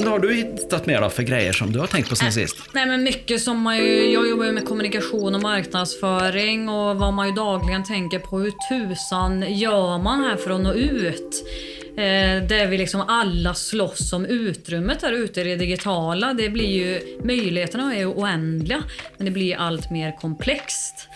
vad 0.07 0.13
har 0.13 0.19
du 0.19 0.33
hittat 0.33 0.85
mer 0.85 1.01
då 1.01 1.09
för 1.09 1.23
grejer 1.23 1.53
som 1.53 1.71
du 1.71 1.79
har 1.79 1.87
tänkt 1.87 2.09
på 2.09 2.15
sen 2.15 2.27
äh, 2.27 2.31
sist? 2.31 2.57
Nej 2.73 2.85
men 2.85 3.03
mycket 3.03 3.41
som 3.41 3.61
man 3.61 3.77
ju, 3.77 4.11
jag 4.11 4.29
jobbar 4.29 4.45
ju 4.45 4.51
med 4.51 4.65
kommunikation 4.65 5.35
och 5.35 5.41
marknadsföring 5.41 6.69
och 6.69 6.95
vad 6.95 7.13
man 7.13 7.27
ju 7.27 7.33
dagligen 7.33 7.83
tänker 7.83 8.19
på. 8.19 8.39
Hur 8.39 8.53
tusan 8.69 9.53
gör 9.53 9.97
man 9.97 10.23
här 10.23 10.35
för 10.35 10.51
att 10.51 10.61
nå 10.61 10.73
ut? 10.73 11.43
Eh, 11.97 12.43
där 12.43 12.67
vi 12.67 12.77
liksom 12.77 13.01
alla 13.01 13.53
slåss 13.53 14.13
om 14.13 14.25
utrymmet 14.25 14.99
där 15.01 15.11
ute 15.11 15.41
i 15.41 15.43
det 15.43 15.55
digitala. 15.55 16.33
Det 16.33 16.49
blir 16.49 16.67
ju, 16.67 17.17
möjligheterna 17.23 17.95
är 17.95 17.99
ju 17.99 18.05
oändliga, 18.05 18.83
men 19.17 19.25
det 19.25 19.31
blir 19.31 19.55
allt 19.55 19.91
mer 19.91 20.17
komplext. 20.17 21.09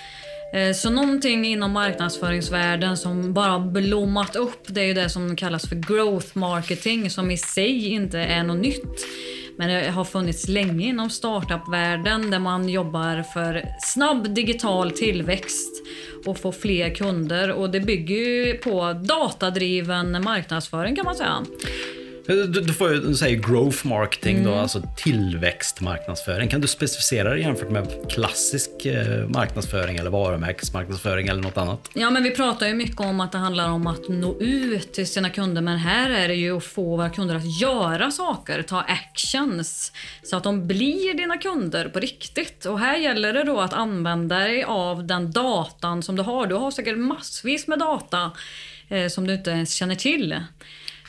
Eh, 0.53 0.73
så 0.73 0.89
någonting 0.89 1.45
inom 1.45 1.71
marknadsföringsvärlden 1.71 2.97
som 2.97 3.33
bara 3.33 3.59
blommat 3.59 4.35
upp, 4.35 4.63
det 4.67 4.81
är 4.81 4.85
ju 4.85 4.93
det 4.93 5.09
som 5.09 5.35
kallas 5.35 5.69
för 5.69 5.75
growth 5.75 6.27
marketing 6.33 7.09
som 7.09 7.31
i 7.31 7.37
sig 7.37 7.87
inte 7.87 8.19
är 8.19 8.43
något 8.43 8.61
nytt. 8.61 9.05
Men 9.57 9.69
det 9.69 9.89
har 9.89 10.03
funnits 10.03 10.47
länge 10.47 10.87
inom 10.87 11.09
startupvärlden 11.09 12.31
där 12.31 12.39
man 12.39 12.69
jobbar 12.69 13.23
för 13.23 13.65
snabb 13.79 14.33
digital 14.35 14.91
tillväxt 14.91 15.83
och 16.25 16.37
få 16.37 16.51
fler 16.51 16.95
kunder 16.95 17.51
och 17.51 17.69
det 17.69 17.79
bygger 17.79 18.15
ju 18.15 18.57
på 18.57 18.93
datadriven 18.93 20.23
marknadsföring 20.23 20.95
kan 20.95 21.05
man 21.05 21.15
säga. 21.15 21.45
Du, 22.31 22.47
du 22.47 22.73
får 22.73 22.93
ju 22.93 23.15
säga 23.15 23.35
growth 23.35 23.87
marketing 23.87 24.37
mm. 24.37 24.51
då, 24.51 24.57
alltså 24.57 24.81
tillväxtmarknadsföring. 24.97 26.49
Kan 26.49 26.61
du 26.61 26.67
specificera 26.67 27.29
det 27.29 27.39
jämfört 27.39 27.69
med 27.69 27.87
klassisk 28.09 28.85
eh, 28.85 29.27
marknadsföring 29.27 29.97
eller 29.97 30.09
varumärkesmarknadsföring 30.09 31.27
eller 31.27 31.41
något 31.41 31.57
annat? 31.57 31.89
Ja, 31.93 32.09
men 32.09 32.23
vi 32.23 32.31
pratar 32.31 32.67
ju 32.67 32.73
mycket 32.73 32.99
om 32.99 33.19
att 33.19 33.31
det 33.31 33.37
handlar 33.37 33.69
om 33.69 33.87
att 33.87 34.09
nå 34.09 34.39
ut 34.39 34.93
till 34.93 35.07
sina 35.07 35.29
kunder, 35.29 35.61
men 35.61 35.77
här 35.77 36.09
är 36.09 36.27
det 36.27 36.35
ju 36.35 36.57
att 36.57 36.63
få 36.63 36.83
våra 36.83 37.09
kunder 37.09 37.35
att 37.35 37.61
göra 37.61 38.11
saker, 38.11 38.61
ta 38.61 38.81
actions, 38.81 39.91
så 40.23 40.37
att 40.37 40.43
de 40.43 40.67
blir 40.67 41.13
dina 41.13 41.37
kunder 41.37 41.89
på 41.89 41.99
riktigt. 41.99 42.65
Och 42.65 42.79
här 42.79 42.97
gäller 42.97 43.33
det 43.33 43.43
då 43.43 43.59
att 43.59 43.73
använda 43.73 44.39
dig 44.39 44.63
av 44.63 45.07
den 45.07 45.31
datan 45.31 46.03
som 46.03 46.15
du 46.15 46.21
har. 46.21 46.47
Du 46.47 46.55
har 46.55 46.71
säkert 46.71 46.97
massvis 46.97 47.67
med 47.67 47.79
data 47.79 48.31
eh, 48.89 49.07
som 49.07 49.27
du 49.27 49.33
inte 49.33 49.51
ens 49.51 49.73
känner 49.73 49.95
till. 49.95 50.35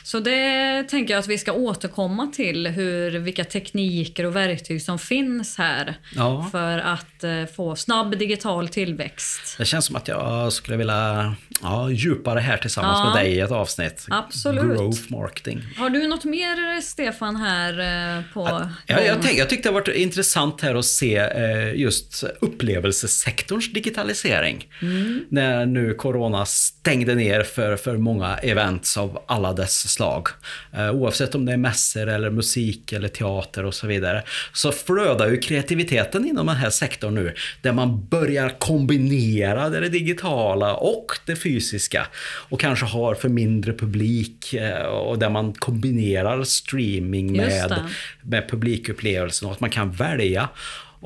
Så 0.03 0.19
det 0.19 0.83
tänker 0.83 1.13
jag 1.13 1.19
att 1.19 1.27
vi 1.27 1.37
ska 1.37 1.53
återkomma 1.53 2.27
till, 2.27 2.67
hur, 2.67 3.11
vilka 3.11 3.43
tekniker 3.43 4.25
och 4.25 4.35
verktyg 4.35 4.81
som 4.81 4.99
finns 4.99 5.57
här 5.57 5.95
ja. 6.15 6.49
för 6.51 6.77
att 6.77 7.23
eh, 7.23 7.45
få 7.55 7.75
snabb 7.75 8.17
digital 8.17 8.69
tillväxt. 8.69 9.55
Det 9.57 9.65
känns 9.65 9.85
som 9.85 9.95
att 9.95 10.07
jag 10.07 10.53
skulle 10.53 10.77
vilja 10.77 11.35
ja, 11.61 11.89
djupare 11.89 12.39
här 12.39 12.57
tillsammans 12.57 12.99
ja. 12.99 13.13
med 13.13 13.23
dig 13.23 13.33
i 13.33 13.39
ett 13.39 13.51
avsnitt. 13.51 14.05
Absolut. 14.09 14.77
Growth 14.77 15.01
marketing. 15.07 15.61
Har 15.77 15.89
du 15.89 16.07
något 16.07 16.23
mer 16.23 16.81
Stefan 16.81 17.35
här 17.35 17.79
eh, 18.17 18.23
på 18.33 18.69
ja, 18.87 19.01
jag, 19.01 19.21
tänk, 19.21 19.39
jag 19.39 19.49
tyckte 19.49 19.69
det 19.69 19.73
varit 19.73 19.87
intressant 19.87 20.61
här 20.61 20.75
att 20.75 20.85
se 20.85 21.17
eh, 21.17 21.75
just 21.75 22.23
upplevelsesektorns 22.41 23.73
digitalisering. 23.73 24.67
Mm. 24.81 25.25
När 25.29 25.65
nu 25.65 25.93
corona 25.93 26.45
stängde 26.45 27.15
ner 27.15 27.43
för, 27.43 27.75
för 27.75 27.97
många 27.97 28.37
events 28.37 28.97
av 28.97 29.23
alla 29.27 29.53
dess 29.53 29.92
slag. 29.93 30.27
Eh, 30.71 30.91
oavsett 30.91 31.35
om 31.35 31.45
det 31.45 31.53
är 31.53 31.57
mässor 31.57 32.07
eller 32.09 32.29
musik 32.29 32.91
eller 32.91 33.07
teater 33.07 33.65
och 33.65 33.73
så 33.73 33.87
vidare. 33.87 34.23
Så 34.53 34.71
flödar 34.71 35.29
ju 35.29 35.37
kreativiteten 35.37 36.27
inom 36.27 36.47
den 36.47 36.55
här 36.55 36.69
sektorn 36.69 37.15
nu. 37.15 37.33
Där 37.61 37.71
man 37.71 38.05
börjar 38.05 38.49
kombinera 38.59 39.69
det 39.69 39.89
digitala 39.89 40.75
och 40.75 41.05
det 41.25 41.35
fysiska. 41.35 42.07
Och 42.49 42.59
kanske 42.59 42.85
har 42.85 43.15
för 43.15 43.29
mindre 43.29 43.73
publik 43.73 44.53
eh, 44.53 44.85
och 44.85 45.19
där 45.19 45.29
man 45.29 45.53
kombinerar 45.53 46.43
streaming 46.43 47.37
med, 47.37 47.75
med 48.21 48.49
publikupplevelsen 48.49 49.47
och 49.47 49.53
att 49.53 49.59
man 49.59 49.69
kan 49.69 49.91
välja. 49.91 50.49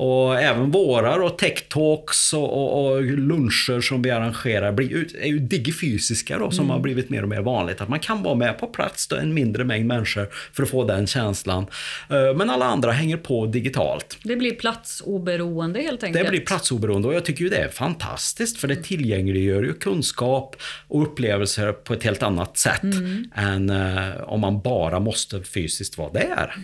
Och 0.00 0.40
även 0.40 0.70
våra 0.70 1.18
då, 1.18 1.28
tech-talks 1.28 2.34
och, 2.34 2.52
och, 2.52 2.92
och, 2.92 3.02
luncher 3.02 3.80
som 3.80 4.02
vi 4.02 4.10
arrangerar 4.10 4.72
blir, 4.72 5.16
är 5.16 5.26
ju 5.26 5.38
digifysiska 5.38 6.38
då, 6.38 6.50
som 6.50 6.64
mm. 6.64 6.70
har 6.70 6.80
blivit 6.80 7.10
mer 7.10 7.22
och 7.22 7.28
mer 7.28 7.40
vanligt. 7.40 7.80
Att 7.80 7.88
man 7.88 8.00
kan 8.00 8.22
vara 8.22 8.34
med 8.34 8.58
på 8.58 8.66
plats, 8.66 9.08
då, 9.08 9.16
en 9.16 9.34
mindre 9.34 9.64
mängd 9.64 9.86
människor, 9.86 10.28
för 10.52 10.62
att 10.62 10.70
få 10.70 10.84
den 10.84 11.06
känslan. 11.06 11.66
Eh, 12.10 12.36
men 12.36 12.50
alla 12.50 12.64
andra 12.64 12.92
hänger 12.92 13.16
på 13.16 13.46
digitalt. 13.46 14.18
Det 14.22 14.36
blir 14.36 14.54
platsoberoende 14.54 15.80
helt 15.80 16.02
enkelt. 16.02 16.24
Det 16.24 16.30
blir 16.30 16.40
platsoberoende 16.40 17.08
och 17.08 17.14
jag 17.14 17.24
tycker 17.24 17.44
ju 17.44 17.50
det 17.50 17.56
är 17.56 17.68
fantastiskt 17.68 18.58
för 18.58 18.68
det 18.68 18.76
tillgängliggör 18.76 19.62
ju 19.62 19.74
kunskap 19.74 20.56
och 20.88 21.02
upplevelser 21.02 21.72
på 21.72 21.94
ett 21.94 22.02
helt 22.02 22.22
annat 22.22 22.58
sätt 22.58 22.82
mm. 22.82 23.30
än 23.34 23.70
uh, 23.70 24.22
om 24.22 24.40
man 24.40 24.60
bara 24.60 25.00
måste 25.00 25.42
fysiskt 25.42 25.98
vara 25.98 26.12
där. 26.12 26.54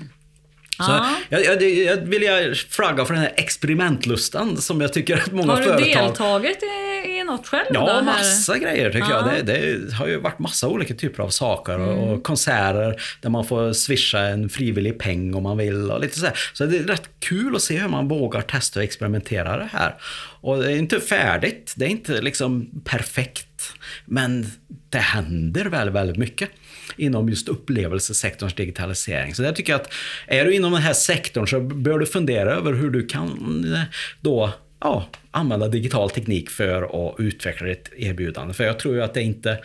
Så 0.77 0.83
Ja. 0.93 1.17
jag, 1.29 1.45
jag, 1.45 1.63
jag 1.63 1.97
vill 1.97 2.23
jag 2.23 2.57
flagga 2.57 3.05
för 3.05 3.15
den 3.15 3.23
här 3.23 3.33
experimentlustan 3.37 4.57
som 4.57 4.81
jag 4.81 4.93
tycker 4.93 5.17
att 5.17 5.33
många 5.33 5.53
Har 5.53 5.59
du 5.59 5.65
företag... 5.65 6.05
deltagit 6.07 6.59
i, 6.63 7.09
i 7.21 7.25
något 7.25 7.47
själv? 7.49 7.67
Ja, 7.73 8.03
massa 8.03 8.59
grejer 8.59 8.91
tycker 8.93 9.11
Ja. 9.11 9.33
jag. 9.37 9.47
Det, 9.47 9.53
det 9.53 9.95
har 9.95 10.07
ju 10.07 10.21
varit 10.21 10.39
massa 10.39 10.69
olika 10.69 10.95
typer 10.95 11.23
av 11.23 11.29
saker 11.29 11.79
och, 11.81 12.13
och 12.13 12.23
konserter 12.25 13.03
där 13.21 13.31
man 13.31 13.45
får 13.47 13.73
swisha 13.73 14.19
en 14.21 14.49
frivillig 14.49 14.99
peng 14.99 15.35
om 15.35 15.43
man 15.43 15.57
vill 15.59 15.91
och 15.91 16.01
lite 16.01 16.19
så 16.19 16.27
här. 16.27 16.39
Så 16.53 16.67
det 16.67 16.79
är 16.79 16.83
rätt 16.83 17.09
kul 17.21 17.57
att 17.57 17.63
se 17.63 17.79
hur 17.79 17.89
man 17.89 18.09
vågar 18.09 18.41
testa 18.43 18.81
och 18.81 18.85
experimentera 18.85 19.57
det 19.57 19.69
här. 19.73 19.95
Och 20.41 20.59
det 20.63 20.73
är 20.73 20.77
inte 20.77 21.01
färdigt, 21.01 21.73
det 21.77 21.85
är 21.85 21.89
inte 21.89 22.21
liksom 22.21 22.71
perfekt, 22.85 23.73
men 24.05 24.51
det 24.91 24.99
händer 24.99 25.65
väldigt, 25.65 25.95
väldigt 25.95 26.17
mycket 26.17 26.51
inom 26.97 27.29
just 27.29 27.49
upplevelsesektorns 27.49 28.55
digitalisering. 28.55 29.35
Så 29.35 29.43
där 29.43 29.53
tycker 29.53 29.75
att 29.75 29.93
är 30.27 30.45
du 30.45 30.55
inom 30.55 30.73
den 30.73 30.83
här 30.83 30.93
sektorn 30.93 31.49
så 31.49 31.61
bör 31.61 31.99
du 31.99 32.07
fundera 32.07 32.53
över 32.55 32.73
hur 32.73 32.91
du 32.91 33.07
kan 33.07 33.65
eh, 33.75 33.81
då 34.21 34.53
ja, 34.81 35.09
använda 35.31 35.69
digital 35.69 36.11
teknik 36.11 36.51
för 36.51 36.83
att 36.83 37.21
utveckla 37.21 37.67
ditt 37.67 37.91
erbjudande. 37.97 38.55
För 38.55 38.65
jag 38.65 38.79
tror 38.79 38.95
ju 38.95 39.03
att 39.03 39.15
det 39.15 39.23
inte 39.23 39.59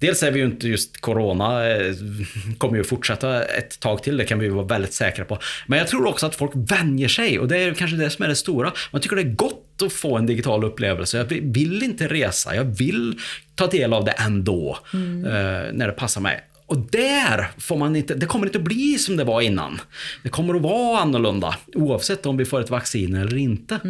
Dels 0.00 0.22
är 0.22 0.30
vi 0.30 0.38
ju 0.38 0.46
inte 0.46 0.68
just 0.68 1.00
corona, 1.00 1.68
eh, 1.68 1.94
kommer 2.58 2.76
ju 2.76 2.84
fortsätta 2.84 3.44
ett 3.44 3.80
tag 3.80 4.02
till, 4.02 4.16
det 4.16 4.24
kan 4.24 4.38
vi 4.38 4.48
vara 4.48 4.66
väldigt 4.66 4.92
säkra 4.92 5.24
på. 5.24 5.38
Men 5.66 5.78
jag 5.78 5.88
tror 5.88 6.06
också 6.06 6.26
att 6.26 6.34
folk 6.34 6.52
vänjer 6.54 7.08
sig 7.08 7.38
och 7.38 7.48
det 7.48 7.58
är 7.58 7.74
kanske 7.74 7.96
det 7.96 8.10
som 8.10 8.24
är 8.24 8.28
det 8.28 8.36
stora. 8.36 8.72
Man 8.90 9.00
tycker 9.00 9.16
det 9.16 9.22
är 9.22 9.34
gott 9.34 9.67
att 9.82 9.92
få 9.92 10.16
en 10.16 10.26
digital 10.26 10.64
upplevelse. 10.64 11.18
Jag 11.18 11.24
vill 11.42 11.82
inte 11.82 12.08
resa, 12.08 12.54
jag 12.54 12.64
vill 12.64 13.18
ta 13.54 13.66
del 13.66 13.92
av 13.92 14.04
det 14.04 14.10
ändå 14.10 14.78
eh, 14.92 15.72
när 15.72 15.86
det 15.86 15.92
passar 15.92 16.20
mig. 16.20 16.44
Och 16.66 16.78
där 16.78 17.50
får 17.58 17.76
man 17.76 17.96
inte, 17.96 18.14
det 18.14 18.26
kommer 18.26 18.46
inte 18.46 18.58
att 18.58 18.64
bli 18.64 18.98
som 18.98 19.16
det 19.16 19.24
var 19.24 19.40
innan. 19.40 19.80
Det 20.22 20.28
kommer 20.28 20.54
att 20.54 20.62
vara 20.62 21.00
annorlunda 21.00 21.56
oavsett 21.74 22.26
om 22.26 22.36
vi 22.36 22.44
får 22.44 22.60
ett 22.60 22.70
vaccin 22.70 23.14
eller 23.14 23.36
inte. 23.36 23.80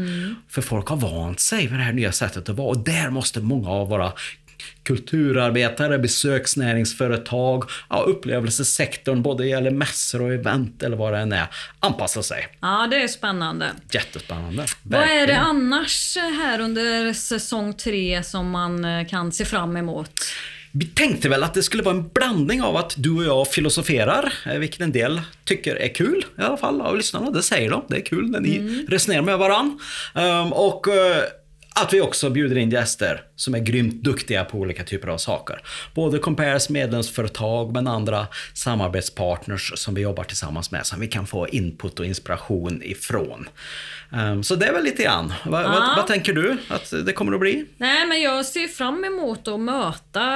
För 0.49 0.63
folk 0.63 0.87
har 0.87 0.97
vant 0.97 1.41
sig 1.41 1.61
vid 1.61 1.79
det 1.79 1.83
här 1.83 1.93
nya 1.93 2.13
sättet 2.13 2.49
att 2.49 2.57
vara 2.57 2.69
och 2.69 2.79
där 2.79 3.11
måste 3.11 3.41
många 3.41 3.69
av 3.71 3.89
våra 3.89 4.13
kulturarbetare, 4.83 5.99
besöksnäringsföretag, 5.99 7.65
ja, 7.91 7.97
upplevelsesektorn, 8.07 9.23
både 9.23 9.45
det 9.45 9.49
gäller 9.49 9.71
mässor 9.71 10.23
och 10.23 10.33
event 10.33 10.83
eller 10.83 10.97
vad 10.97 11.13
det 11.13 11.19
än 11.19 11.33
är, 11.33 11.47
anpassa 11.81 12.23
sig. 12.23 12.49
Ja, 12.61 12.89
det 12.91 13.03
är 13.03 13.09
spännande. 13.09 13.67
Jättespännande. 13.93 14.67
Vad 14.83 15.01
är 15.01 15.07
det 15.07 15.15
Verkligen. 15.17 15.41
annars 15.41 16.17
här 16.17 16.61
under 16.61 17.13
säsong 17.13 17.75
tre 17.75 18.23
som 18.23 18.51
man 18.51 18.85
eh, 18.85 19.07
kan 19.07 19.33
se 19.33 19.45
fram 19.45 19.77
emot? 19.77 20.11
Vi 20.73 20.87
tänkte 20.87 21.29
väl 21.29 21.43
att 21.43 21.55
det 21.55 21.63
skulle 21.63 21.83
vara 21.83 21.95
en 21.95 22.09
blandning 22.09 22.63
av 22.63 22.77
att 22.77 22.95
du 22.97 23.17
och 23.17 23.25
jag 23.25 23.49
filosoferar, 23.49 24.33
eh, 24.47 24.59
vilket 24.59 24.81
en 24.81 24.93
del 24.93 25.21
tycker 25.45 25.77
är 25.77 25.95
kul 25.95 26.25
i 26.39 26.43
alla 26.43 26.57
fall 26.57 26.81
av 26.81 26.97
lyssnarna. 26.97 27.31
Det 27.31 27.43
säger 27.43 27.71
de, 27.71 27.83
det 27.89 27.97
är 27.97 28.01
kul 28.05 28.31
när 28.31 28.41
ni 28.41 28.87
resonerar 28.89 29.23
med 29.23 29.39
varann. 29.39 29.79
Ehm, 30.15 30.53
och 30.53 30.89
eh, 30.89 31.23
att 31.75 31.93
vi 31.93 32.01
också 32.01 32.31
bjuder 32.31 32.57
in 32.59 32.71
gäster 32.71 33.23
som 33.37 33.55
är 33.55 33.59
grymt 33.59 34.03
duktiga 34.03 34.45
på 34.45 34.59
olika 34.59 34.85
typer 34.85 35.09
av 35.09 35.19
saker. 35.19 35.61
Både 35.95 36.19
Compares 36.19 36.69
medlemsföretag 36.69 37.73
men 37.73 37.87
andra 37.87 38.27
samarbetspartners 38.55 39.73
som 39.77 39.95
vi 39.95 40.01
jobbar 40.03 40.25
tillsammans 40.25 40.71
med 40.71 40.87
som 40.87 41.01
vi 41.01 41.07
kan 41.09 41.27
få 41.27 41.49
input 41.49 42.01
och 42.01 42.07
inspiration 42.07 42.83
ifrån. 42.85 43.49
Ehm, 44.13 44.43
så 44.43 44.55
det 44.55 44.67
är 44.67 44.73
väl 44.73 44.85
lite 44.85 45.03
grann. 45.03 45.29
Va, 45.47 45.63
Ja. 45.63 45.69
vad, 45.69 45.97
vad 45.97 46.07
tänker 46.07 46.33
du 46.33 46.57
att 46.69 46.95
det 47.07 47.13
kommer 47.13 47.33
att 47.33 47.41
bli? 47.41 47.65
Nej, 47.77 48.07
men 48.07 48.21
jag 48.23 48.47
ser 48.47 48.69
fram 48.69 49.05
emot 49.05 49.49
att 49.49 49.61
möta 49.61 50.29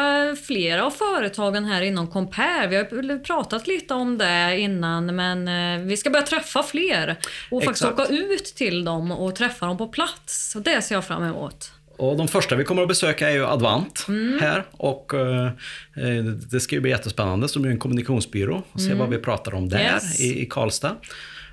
flera 0.46 0.84
av 0.86 0.90
företagen 0.90 1.64
här 1.64 1.82
inom 1.82 2.06
Compare. 2.10 2.66
Vi 2.66 2.76
har 2.76 3.18
pratat 3.24 3.66
lite 3.66 3.94
om 3.94 4.18
det 4.18 4.58
innan, 4.58 5.16
men 5.16 5.48
eh, 5.48 5.86
vi 5.86 5.96
ska 5.96 6.10
börja 6.10 6.26
träffa 6.26 6.62
fler 6.62 7.16
och 7.50 7.64
faktiskt 7.64 7.84
Exakt. 7.84 8.00
åka 8.00 8.12
ut 8.14 8.44
till 8.44 8.84
dem 8.84 9.10
och 9.12 9.36
träffa 9.36 9.66
dem 9.66 9.78
på 9.78 9.88
plats. 9.88 10.54
Och 10.56 10.62
det 10.62 10.82
ser 10.82 10.94
jag 10.94 11.04
fram 11.04 11.22
emot. 11.22 11.31
Och 11.96 12.16
de 12.16 12.28
första 12.28 12.54
vi 12.56 12.64
kommer 12.64 12.82
att 12.82 12.88
besöka 12.88 13.28
är 13.30 13.32
ju 13.34 13.46
Advant 13.46 14.04
Mm. 14.08 14.38
här 14.40 14.64
och 14.72 15.14
eh, 15.14 15.46
eh, 15.96 16.24
det 16.24 16.60
ska 16.60 16.74
ju 16.74 16.80
bli 16.80 16.90
jättespännande 16.90 17.48
som 17.48 17.64
är 17.64 17.68
en 17.68 17.78
kommunikationsbyrå 17.78 18.62
och 18.72 18.80
se 18.80 18.94
vad 18.94 19.08
vi 19.08 19.18
pratar 19.18 19.54
om 19.54 19.68
där 19.68 19.78
Mm. 19.80 19.94
Yes. 19.94 20.20
i, 20.20 20.42
i 20.42 20.46
Karlstad. 20.46 20.96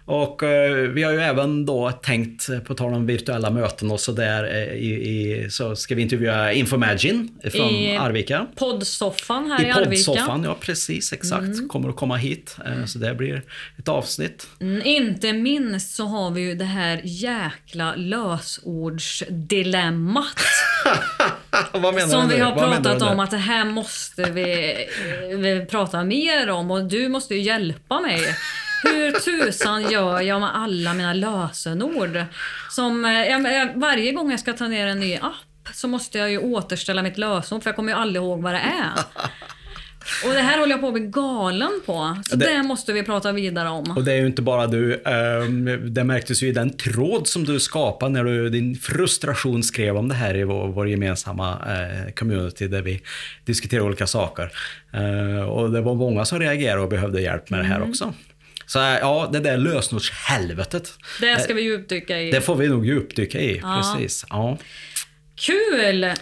Och 0.10 0.44
eh, 0.44 0.76
vi 0.76 1.04
har 1.04 1.12
ju 1.12 1.20
även 1.20 1.66
då 1.66 1.92
tänkt, 1.92 2.50
på 2.66 2.74
tal 2.74 2.94
om 2.94 3.06
virtuella 3.06 3.50
möten 3.50 3.92
och 3.92 4.00
sådär, 4.00 4.44
eh, 4.44 4.74
i, 4.74 4.90
i, 4.90 5.48
så 5.50 5.76
ska 5.76 5.96
vi 5.96 6.02
intervjua 6.02 6.54
Infomagine 6.54 7.30
från 7.44 7.70
I 7.70 7.98
Arvika. 7.98 8.48
Poddsoffan 8.56 9.52
här 9.52 9.64
i, 9.64 9.68
I 9.68 9.72
Arvika. 9.72 9.90
poddsoffan, 9.90 10.44
ja 10.44 10.58
preris, 10.60 11.14
exakt. 11.14 11.68
Kommer 11.68 11.90
att 11.90 11.96
komma 11.96 12.16
hit. 12.16 12.58
Eh, 12.66 12.86
så 12.86 13.00
det 13.00 13.16
blir 13.16 13.42
ett 13.78 13.88
avsnitt. 13.88 14.48
Mm, 14.60 14.82
inte 14.86 15.34
minst 15.34 15.96
så 15.96 16.06
har 16.06 16.32
vi 16.32 16.42
ju 16.42 16.56
det 16.56 16.66
här 16.66 17.02
jäkla 17.04 17.96
lösordsdilemmat. 17.96 20.40
vad 21.72 21.94
menar 21.94 22.08
Som 22.08 22.30
vi 22.30 22.40
har 22.40 22.52
pratat 22.52 23.02
om 23.02 23.20
att 23.20 23.32
det 23.32 23.38
här 23.38 23.66
måste 23.66 24.32
vi, 24.32 24.76
vi 25.38 25.66
prata 25.70 26.04
mer 26.04 26.50
om 26.50 26.72
och 26.72 26.84
du 26.84 27.10
måste 27.10 27.36
ju 27.36 27.42
hjälpa 27.42 28.00
mig. 28.00 28.22
Hur 28.84 29.12
tusan 29.12 29.92
gör 29.92 30.22
jag 30.22 30.42
med 30.42 30.56
alla 30.56 30.94
mina 30.94 31.14
lösenord? 31.14 32.24
Som, 32.70 33.06
eh, 33.06 33.12
jag, 33.12 33.70
varje 33.76 34.12
gång 34.12 34.32
jag 34.32 34.40
ska 34.40 34.54
ta 34.54 34.68
ner 34.68 34.88
en 34.88 35.00
ny 35.00 35.16
app 35.16 35.74
så 35.74 35.88
måste 35.88 36.18
jag 36.18 36.32
ju 36.32 36.38
återställa 36.38 37.02
mitt 37.02 37.18
lösenord 37.18 37.64
för 37.64 37.70
jag 37.70 37.76
kommer 37.76 37.92
ju 37.92 37.98
aldrig 37.98 38.24
ihåg 38.24 38.42
vad 38.42 38.54
det 38.54 38.60
är. 38.60 38.92
Och 40.26 40.34
det 40.34 40.40
här 40.42 40.60
håller 40.60 40.72
jag 40.72 40.82
på 40.82 40.88
att 40.88 40.94
bli 40.94 41.02
galen 41.06 41.82
på. 41.86 42.18
Så 42.30 42.36
Det- 42.36 42.46
det, 42.58 42.64
måste 42.64 42.94
vi 42.94 43.04
prata 43.04 43.32
vidare 43.32 43.70
om. 43.70 43.98
Och 43.98 44.04
det 44.04 44.14
är 44.14 44.18
ju 44.18 44.26
inte 44.26 44.42
bara 44.42 44.68
du. 44.68 45.02
ehm, 45.06 45.94
Det 45.94 46.04
märktes 46.04 46.44
ju 46.44 46.48
i 46.48 46.52
den 46.52 46.78
tråd 46.78 47.28
som 47.28 47.44
du 47.44 47.60
skapade 47.60 48.12
när 48.12 48.24
du 48.24 48.50
din 48.50 48.76
frustration 48.76 49.64
skrev 49.64 49.98
om 49.98 50.08
det 50.10 50.16
här 50.16 50.36
i 50.38 50.44
vår, 50.44 50.68
vår 50.68 50.90
gemensamma 50.90 51.52
eh, 51.52 52.12
community 52.14 52.68
där 52.68 52.82
vi 52.82 53.02
diskuterar 53.46 53.82
olika 53.82 54.08
saker. 54.08 54.52
Eh, 54.94 55.50
Och 55.50 55.72
det 55.72 55.82
var 55.82 55.96
många 55.96 56.26
som 56.26 56.40
reagerade 56.40 56.82
och 56.82 56.90
behövde 56.90 57.22
hjälp 57.22 57.50
med 57.50 57.60
det 57.60 57.66
Mm. 57.66 57.82
här 57.82 57.90
också. 57.90 58.14
Så 58.70 58.80
eh, 58.80 58.98
ja, 59.02 59.30
det 59.34 59.40
där 59.40 59.58
lösenordshelvetet. 59.58 60.94
Det 61.22 61.42
ska 61.42 61.54
vi 61.54 61.62
djupdyka 61.62 62.22
i. 62.22 62.32
Det 62.32 62.42
får 62.42 62.56
vi 62.56 62.68
nog 62.68 62.86
djupdyka 62.86 63.40
i. 63.40 63.60
Ja. 63.64 63.96
Precis. 63.96 64.26
Ja. 64.30 64.58
Kul! 65.36 66.14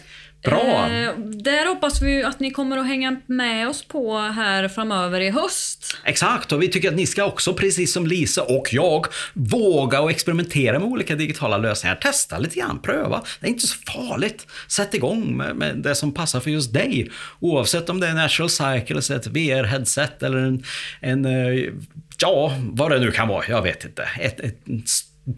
Bra. 0.43 0.89
Eh, 0.89 1.17
där 1.17 1.67
hoppas 1.67 2.01
vi 2.01 2.23
att 2.23 2.39
ni 2.39 2.51
kommer 2.51 2.77
att 2.77 2.87
hänga 2.87 3.21
med 3.25 3.67
oss 3.67 3.83
på 3.87 4.17
här 4.17 4.67
framöver 4.67 5.21
i 5.21 5.29
höst. 5.29 5.97
Exakt, 6.03 6.51
och 6.51 6.61
vi 6.61 6.67
tycker 6.67 6.89
att 6.89 6.95
ni 6.95 7.05
ska 7.05 7.25
också, 7.25 7.53
precis 7.53 7.93
som 7.93 8.07
Lisa 8.07 8.43
och 8.43 8.67
jag, 8.71 9.05
våga 9.33 10.01
och 10.01 10.11
experimentera 10.11 10.79
med 10.79 10.87
olika 10.87 11.15
digitala 11.15 11.57
lösningar. 11.57 11.95
Testa 11.95 12.39
lite 12.39 12.59
grann, 12.59 12.79
pröva. 12.79 13.23
Det 13.39 13.47
är 13.47 13.51
inte 13.51 13.67
så 13.67 13.77
farligt. 13.77 14.47
Sätt 14.67 14.93
igång 14.93 15.37
med, 15.37 15.55
med 15.55 15.77
det 15.77 15.95
som 15.95 16.13
passar 16.13 16.39
för 16.39 16.51
just 16.51 16.73
dig. 16.73 17.11
Oavsett 17.39 17.89
om 17.89 17.99
det 17.99 18.07
är 18.07 18.13
Natural 18.13 18.49
Cycle, 18.49 19.15
ett 19.15 19.27
VR-headset 19.27 20.23
eller 20.23 20.37
en, 20.37 20.63
en, 20.99 21.25
eh, 21.25 21.73
ja, 22.21 22.53
vad 22.59 22.91
det 22.91 22.99
nu 22.99 23.11
kan 23.11 23.27
vara. 23.27 23.43
Jag 23.49 23.61
vet 23.61 23.85
inte. 23.85 24.09
Ett, 24.19 24.39
ett, 24.39 24.57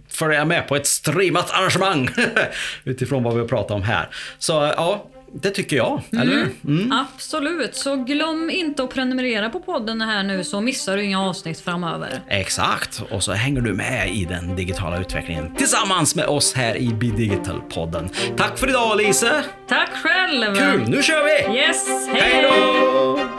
följa 0.10 0.46
med 0.46 0.68
på 0.68 0.76
ett 0.76 0.88
streamat 0.88 1.52
arrangemang 1.52 2.10
utifrån 2.84 3.24
vad 3.24 3.38
vi 3.38 3.48
pratar 3.48 3.76
om 3.76 3.84
här. 3.84 4.10
Så 4.40 4.54
ja, 4.54 5.06
det 5.34 5.50
tycker 5.50 5.76
jag. 5.76 6.02
Eller 6.12 6.32
hur? 6.32 6.50
Mm. 6.68 6.92
Absolut, 6.92 7.76
så 7.76 7.96
glöm 7.96 8.50
inte 8.50 8.84
att 8.84 8.94
prenumerera 8.94 9.50
på 9.50 9.60
podden 9.60 10.02
här 10.02 10.24
nu 10.24 10.44
så 10.44 10.62
missar 10.62 10.98
du 10.98 11.04
inga 11.04 11.22
avsnitt 11.22 11.60
framöver. 11.60 12.22
Exakt, 12.28 13.02
och 13.12 13.24
så 13.24 13.32
hänger 13.32 13.62
du 13.62 13.74
med 13.74 14.16
i 14.16 14.26
den 14.26 14.56
digitala 14.56 15.00
utvecklingen 15.00 15.56
tillsammans 15.56 16.16
med 16.16 16.26
oss 16.26 16.54
här 16.54 16.78
i 16.78 16.88
Be 16.88 17.06
Digital-podden. 17.06 18.10
Tack 18.38 18.58
för 18.58 18.70
idag 18.70 18.98
Lise! 18.98 19.44
Tack 19.68 19.90
själv! 19.90 20.56
Kul, 20.56 20.90
nu 20.90 21.04
kör 21.04 21.24
vi! 21.24 21.58
Yes! 21.58 21.88
Hej 22.14 22.42
då! 22.44 23.39